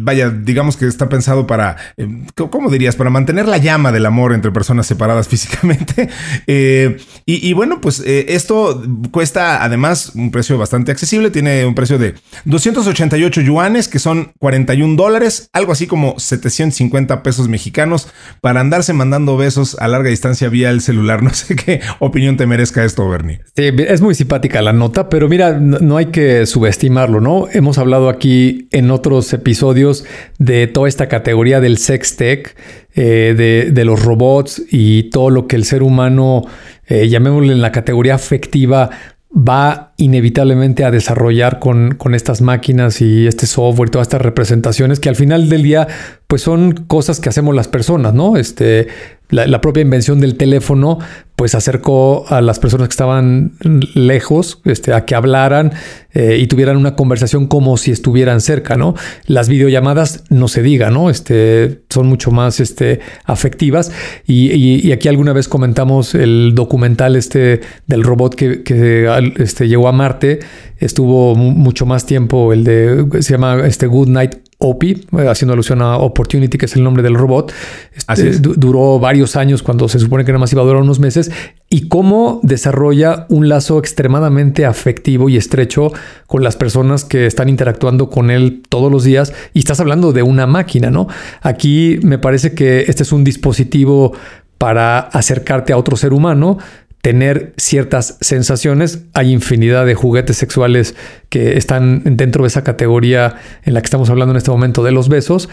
Vaya, 0.00 0.30
digamos 0.30 0.76
que 0.76 0.86
está 0.86 1.08
pensado 1.08 1.46
para, 1.46 1.76
eh, 1.96 2.06
¿cómo 2.34 2.70
dirías? 2.70 2.96
Para 2.96 3.10
mantener 3.10 3.46
la 3.48 3.58
llama 3.58 3.92
del 3.92 4.06
amor 4.06 4.32
entre 4.32 4.50
personas 4.50 4.86
separadas 4.86 5.28
físicamente. 5.28 6.08
Eh, 6.46 6.96
y, 7.26 7.52
bueno, 7.52 7.80
pues 7.80 8.00
esto 8.00 8.82
cuesta 9.12 9.62
además 9.62 10.12
un 10.14 10.30
precio 10.30 10.58
bastante 10.58 10.90
accesible. 10.90 11.30
Tiene 11.30 11.64
un 11.64 11.74
precio 11.74 11.96
de 11.98 12.14
288 12.44 13.40
yuanes, 13.40 13.86
que 13.86 14.00
son 14.00 14.32
41 14.38 14.96
dólares, 14.96 15.48
algo 15.52 15.72
así 15.72 15.86
como 15.86 16.18
750 16.18 17.22
pesos 17.22 17.48
mexicanos 17.48 18.08
para 18.40 18.60
andarse 18.60 18.92
mandando 18.92 19.36
besos 19.36 19.76
a 19.78 19.86
larga 19.86 20.10
distancia 20.10 20.48
vía 20.48 20.70
el 20.70 20.80
celular. 20.80 21.20
No 21.30 21.34
sé 21.34 21.54
qué 21.54 21.80
opinión 22.00 22.36
te 22.36 22.46
merezca 22.46 22.84
esto, 22.84 23.08
Bernie. 23.08 23.40
Sí, 23.54 23.70
es 23.86 24.00
muy 24.00 24.16
simpática 24.16 24.62
la 24.62 24.72
nota 24.72 24.90
pero 25.08 25.28
mira, 25.28 25.58
no 25.58 25.96
hay 25.96 26.06
que 26.06 26.46
subestimarlo, 26.46 27.20
¿no? 27.20 27.46
Hemos 27.52 27.78
hablado 27.78 28.08
aquí 28.08 28.68
en 28.70 28.90
otros 28.90 29.19
episodios 29.32 30.04
de 30.38 30.66
toda 30.66 30.88
esta 30.88 31.08
categoría 31.08 31.60
del 31.60 31.78
sex 31.78 32.16
tech, 32.16 32.56
eh, 32.94 33.70
de, 33.72 33.84
los 33.84 34.02
robots 34.02 34.62
y 34.70 35.04
todo 35.10 35.30
lo 35.30 35.46
que 35.46 35.56
el 35.56 35.64
ser 35.64 35.82
humano, 35.82 36.44
eh, 36.86 37.08
llamémosle 37.08 37.52
en 37.52 37.62
la 37.62 37.72
categoría 37.72 38.14
afectiva, 38.14 38.90
va 39.32 39.89
inevitablemente 40.00 40.84
a 40.84 40.90
desarrollar 40.90 41.58
con, 41.58 41.94
con, 41.94 42.14
estas 42.14 42.40
máquinas 42.40 43.00
y 43.00 43.26
este 43.26 43.46
software 43.46 43.88
y 43.88 43.92
todas 43.92 44.06
estas 44.08 44.22
representaciones 44.22 44.98
que 44.98 45.08
al 45.10 45.16
final 45.16 45.48
del 45.48 45.62
día 45.62 45.86
pues 46.26 46.42
son 46.42 46.72
cosas 46.72 47.20
que 47.20 47.28
hacemos 47.28 47.54
las 47.54 47.68
personas, 47.68 48.14
¿no? 48.14 48.36
Este, 48.36 48.88
la, 49.30 49.60
propia 49.60 49.82
invención 49.82 50.20
del 50.20 50.36
teléfono 50.36 50.98
pues 51.36 51.54
acercó 51.54 52.26
a 52.28 52.40
las 52.42 52.58
personas 52.58 52.88
que 52.88 52.92
estaban 52.92 53.52
lejos 53.94 54.60
este, 54.64 54.92
a 54.92 55.06
que 55.06 55.14
hablaran 55.14 55.72
eh, 56.12 56.38
y 56.38 56.46
tuvieran 56.48 56.76
una 56.76 56.96
conversación 56.96 57.46
como 57.46 57.78
si 57.78 57.92
estuvieran 57.92 58.40
cerca, 58.42 58.76
¿no? 58.76 58.94
Las 59.26 59.48
videollamadas 59.48 60.24
no 60.28 60.48
se 60.48 60.62
diga, 60.62 60.90
¿no? 60.90 61.08
Este, 61.08 61.80
son 61.88 62.08
mucho 62.08 62.30
más 62.30 62.60
este, 62.60 63.00
afectivas 63.24 63.90
y, 64.26 64.92
aquí 64.92 65.08
alguna 65.08 65.32
vez 65.32 65.48
comentamos 65.48 66.14
el 66.14 66.52
documental 66.54 67.16
este 67.16 67.60
del 67.86 68.02
robot 68.02 68.34
que, 68.34 68.62
que 68.62 69.32
este, 69.38 69.66
llegó 69.66 69.88
a 69.88 69.89
Marte, 69.92 70.40
estuvo 70.78 71.34
mucho 71.34 71.86
más 71.86 72.06
tiempo, 72.06 72.52
el 72.52 72.64
de, 72.64 73.06
se 73.20 73.32
llama 73.32 73.66
este 73.66 73.86
Good 73.86 74.08
Night 74.08 74.36
OPI, 74.62 75.06
haciendo 75.26 75.54
alusión 75.54 75.80
a 75.80 75.96
Opportunity, 75.96 76.58
que 76.58 76.66
es 76.66 76.76
el 76.76 76.84
nombre 76.84 77.02
del 77.02 77.14
robot. 77.14 77.50
Este, 77.96 78.38
duró 78.38 78.98
varios 78.98 79.34
años 79.34 79.62
cuando 79.62 79.88
se 79.88 79.98
supone 79.98 80.24
que 80.26 80.32
nada 80.32 80.40
más 80.40 80.52
iba 80.52 80.60
a 80.60 80.66
durar 80.66 80.82
unos 80.82 81.00
meses. 81.00 81.30
Y 81.70 81.88
cómo 81.88 82.40
desarrolla 82.42 83.24
un 83.30 83.48
lazo 83.48 83.78
extremadamente 83.78 84.66
afectivo 84.66 85.30
y 85.30 85.38
estrecho 85.38 85.92
con 86.26 86.42
las 86.42 86.56
personas 86.56 87.04
que 87.04 87.24
están 87.24 87.48
interactuando 87.48 88.10
con 88.10 88.30
él 88.30 88.62
todos 88.68 88.92
los 88.92 89.02
días. 89.02 89.32
Y 89.54 89.60
estás 89.60 89.80
hablando 89.80 90.12
de 90.12 90.22
una 90.22 90.46
máquina, 90.46 90.90
¿no? 90.90 91.08
Aquí 91.40 91.98
me 92.02 92.18
parece 92.18 92.52
que 92.52 92.84
este 92.86 93.02
es 93.02 93.12
un 93.12 93.24
dispositivo 93.24 94.12
para 94.58 94.98
acercarte 94.98 95.72
a 95.72 95.78
otro 95.78 95.96
ser 95.96 96.12
humano, 96.12 96.58
tener 97.02 97.54
ciertas 97.56 98.18
sensaciones. 98.20 99.04
Hay 99.14 99.32
infinidad 99.32 99.86
de 99.86 99.94
juguetes 99.94 100.36
sexuales 100.36 100.94
que 101.30 101.56
están 101.56 102.02
dentro 102.16 102.42
de 102.42 102.48
esa 102.48 102.64
categoría 102.64 103.36
en 103.64 103.74
la 103.74 103.80
que 103.80 103.86
estamos 103.86 104.10
hablando 104.10 104.32
en 104.32 104.36
este 104.36 104.50
momento 104.50 104.82
de 104.82 104.90
los 104.90 105.08
besos. 105.08 105.48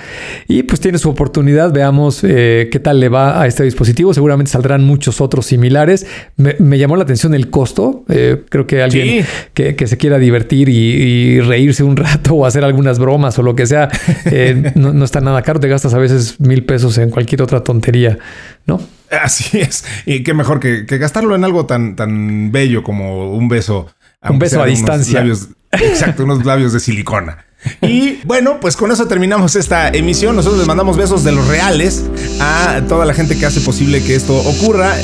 Y 0.48 0.64
pues 0.64 0.82
tiene 0.82 0.98
su 0.98 1.10
oportunidad. 1.10 1.72
Veamos 1.72 2.24
eh, 2.24 2.68
qué 2.72 2.80
tal 2.80 3.00
le 3.00 3.10
va 3.10 3.42
a 3.42 3.48
este 3.48 3.64
dispositivo. 3.64 4.14
Seguramente 4.14 4.52
saldrán 4.52 4.84
muchos 4.84 5.22
otros 5.22 5.46
similares. 5.46 6.06
Me, 6.36 6.78
llamó 6.78 6.98
la 6.98 7.04
atención 7.04 7.34
el 7.34 7.50
costo. 7.50 8.04
Eh, 8.10 8.44
creo 8.50 8.68
que 8.68 8.82
alguien 8.82 9.26
que, 9.54 9.88
se 9.88 9.98
quiera 9.98 10.18
divertir 10.18 10.68
y, 10.68 11.40
reírse 11.42 11.84
un 11.84 11.96
rato 11.96 12.34
o 12.34 12.46
hacer 12.46 12.64
algunas 12.64 13.00
bromas 13.00 13.40
o 13.40 13.44
lo 13.44 13.56
que 13.56 13.68
sea, 13.68 13.90
eh, 14.26 14.72
no, 14.76 14.92
no 14.92 15.06
está 15.06 15.22
nada 15.22 15.44
caro. 15.44 15.60
Te 15.60 15.70
gastas 15.70 15.94
a 15.94 15.98
veces 15.98 16.40
mil 16.42 16.66
pesos 16.66 16.98
en 16.98 17.10
cualquier 17.10 17.42
otra 17.42 17.64
tontería, 17.64 18.18
¿no? 18.68 18.80
Así 19.22 19.60
es. 19.60 19.84
Y 20.06 20.24
qué 20.24 20.34
mejor 20.34 20.60
que, 20.60 20.84
gastarlo 20.98 21.36
en 21.36 21.44
algo 21.44 21.66
tan, 21.66 21.96
tan 21.96 22.52
bello 22.52 22.84
como 22.84 23.32
un 23.34 23.48
beso. 23.48 23.88
Un 24.22 24.40
beso 24.40 24.62
a 24.62 24.66
distancia. 24.66 25.26
exacto, 25.72 26.24
unos 26.24 26.46
labios 26.46 26.74
de 26.74 26.80
silicona. 26.80 27.47
Y 27.82 28.20
bueno, 28.24 28.60
pues 28.60 28.76
con 28.76 28.92
eso 28.92 29.08
terminamos 29.08 29.56
esta 29.56 29.90
emisión. 29.90 30.36
Nosotros 30.36 30.60
les 30.60 30.68
mandamos 30.68 30.96
besos 30.98 31.24
de 31.24 31.32
los 31.32 31.48
reales 31.48 32.06
a 32.40 32.82
toda 32.88 33.06
la 33.06 33.14
gente 33.14 33.38
que 33.38 33.46
hace 33.46 33.62
posible 33.62 34.04
que 34.04 34.16
esto 34.16 34.36
ocurra, 34.36 34.96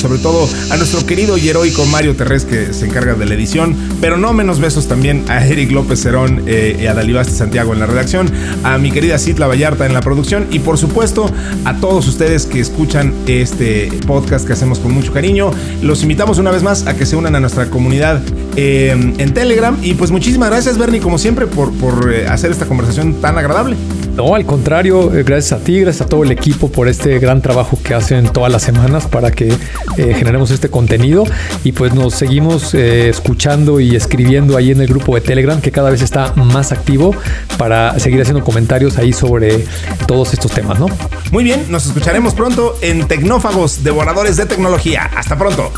sobre 0.00 0.18
todo 0.18 0.48
a 0.70 0.76
nuestro 0.76 1.04
querido 1.06 1.36
y 1.36 1.48
heroico 1.48 1.84
Mario 1.86 2.16
Terrés 2.16 2.44
que 2.44 2.72
se 2.72 2.86
encarga 2.86 3.14
de 3.14 3.26
la 3.26 3.34
edición, 3.34 3.76
pero 4.00 4.16
no 4.16 4.32
menos 4.32 4.58
besos 4.58 4.88
también 4.88 5.24
a 5.28 5.46
Eric 5.46 5.70
López 5.70 6.02
Cerón 6.02 6.44
eh, 6.46 6.78
y 6.80 6.86
a 6.86 6.94
Dalibaste 6.94 7.32
Santiago 7.32 7.72
en 7.72 7.80
la 7.80 7.86
redacción, 7.86 8.30
a 8.64 8.78
mi 8.78 8.90
querida 8.90 9.18
Citla 9.18 9.46
Vallarta 9.46 9.86
en 9.86 9.94
la 9.94 10.00
producción 10.00 10.46
y 10.50 10.60
por 10.60 10.78
supuesto 10.78 11.30
a 11.64 11.76
todos 11.76 12.08
ustedes 12.08 12.46
que 12.46 12.60
escuchan 12.60 13.12
este 13.26 13.90
podcast 14.06 14.46
que 14.46 14.54
hacemos 14.54 14.78
con 14.78 14.92
mucho 14.92 15.12
cariño. 15.12 15.50
Los 15.82 16.02
invitamos 16.02 16.38
una 16.38 16.50
vez 16.50 16.62
más 16.62 16.86
a 16.86 16.96
que 16.96 17.06
se 17.06 17.16
unan 17.16 17.36
a 17.36 17.40
nuestra 17.40 17.66
comunidad 17.70 18.22
eh, 18.56 18.90
en 18.90 19.34
Telegram 19.34 19.76
y 19.82 19.94
pues 19.94 20.10
muchísimas 20.10 20.50
gracias 20.50 20.78
Bernie 20.78 21.00
como 21.00 21.18
siempre 21.18 21.46
por 21.46 21.72
por 21.72 22.12
eh, 22.12 22.26
hacer 22.26 22.50
esta 22.50 22.66
conversación 22.66 23.14
tan 23.20 23.38
agradable. 23.38 23.76
No, 24.16 24.34
al 24.34 24.44
contrario, 24.44 25.14
eh, 25.14 25.22
gracias 25.22 25.58
a 25.58 25.64
ti, 25.64 25.80
gracias 25.80 26.06
a 26.06 26.08
todo 26.08 26.22
el 26.22 26.32
equipo 26.32 26.70
por 26.70 26.86
este 26.86 27.18
gran 27.18 27.40
trabajo 27.40 27.78
que 27.82 27.94
hacen 27.94 28.28
todas 28.28 28.52
las 28.52 28.62
semanas 28.62 29.06
para 29.06 29.30
que 29.30 29.48
eh, 29.48 30.14
generemos 30.14 30.50
este 30.50 30.68
contenido 30.68 31.24
y 31.64 31.72
pues 31.72 31.94
nos 31.94 32.14
seguimos 32.14 32.74
eh, 32.74 33.08
escuchando 33.08 33.80
y 33.80 33.96
escribiendo 33.96 34.58
ahí 34.58 34.70
en 34.70 34.82
el 34.82 34.88
grupo 34.88 35.14
de 35.14 35.22
Telegram 35.22 35.62
que 35.62 35.72
cada 35.72 35.88
vez 35.88 36.02
está 36.02 36.34
más 36.34 36.72
activo 36.72 37.14
para 37.56 37.98
seguir 37.98 38.20
haciendo 38.20 38.44
comentarios 38.44 38.98
ahí 38.98 39.14
sobre 39.14 39.64
todos 40.06 40.34
estos 40.34 40.52
temas, 40.52 40.78
¿no? 40.78 40.88
Muy 41.30 41.42
bien, 41.42 41.64
nos 41.70 41.86
escucharemos 41.86 42.34
pronto 42.34 42.74
en 42.82 43.08
Tecnófagos, 43.08 43.82
Devoradores 43.82 44.36
de 44.36 44.44
Tecnología. 44.44 45.10
Hasta 45.16 45.38
pronto. 45.38 45.72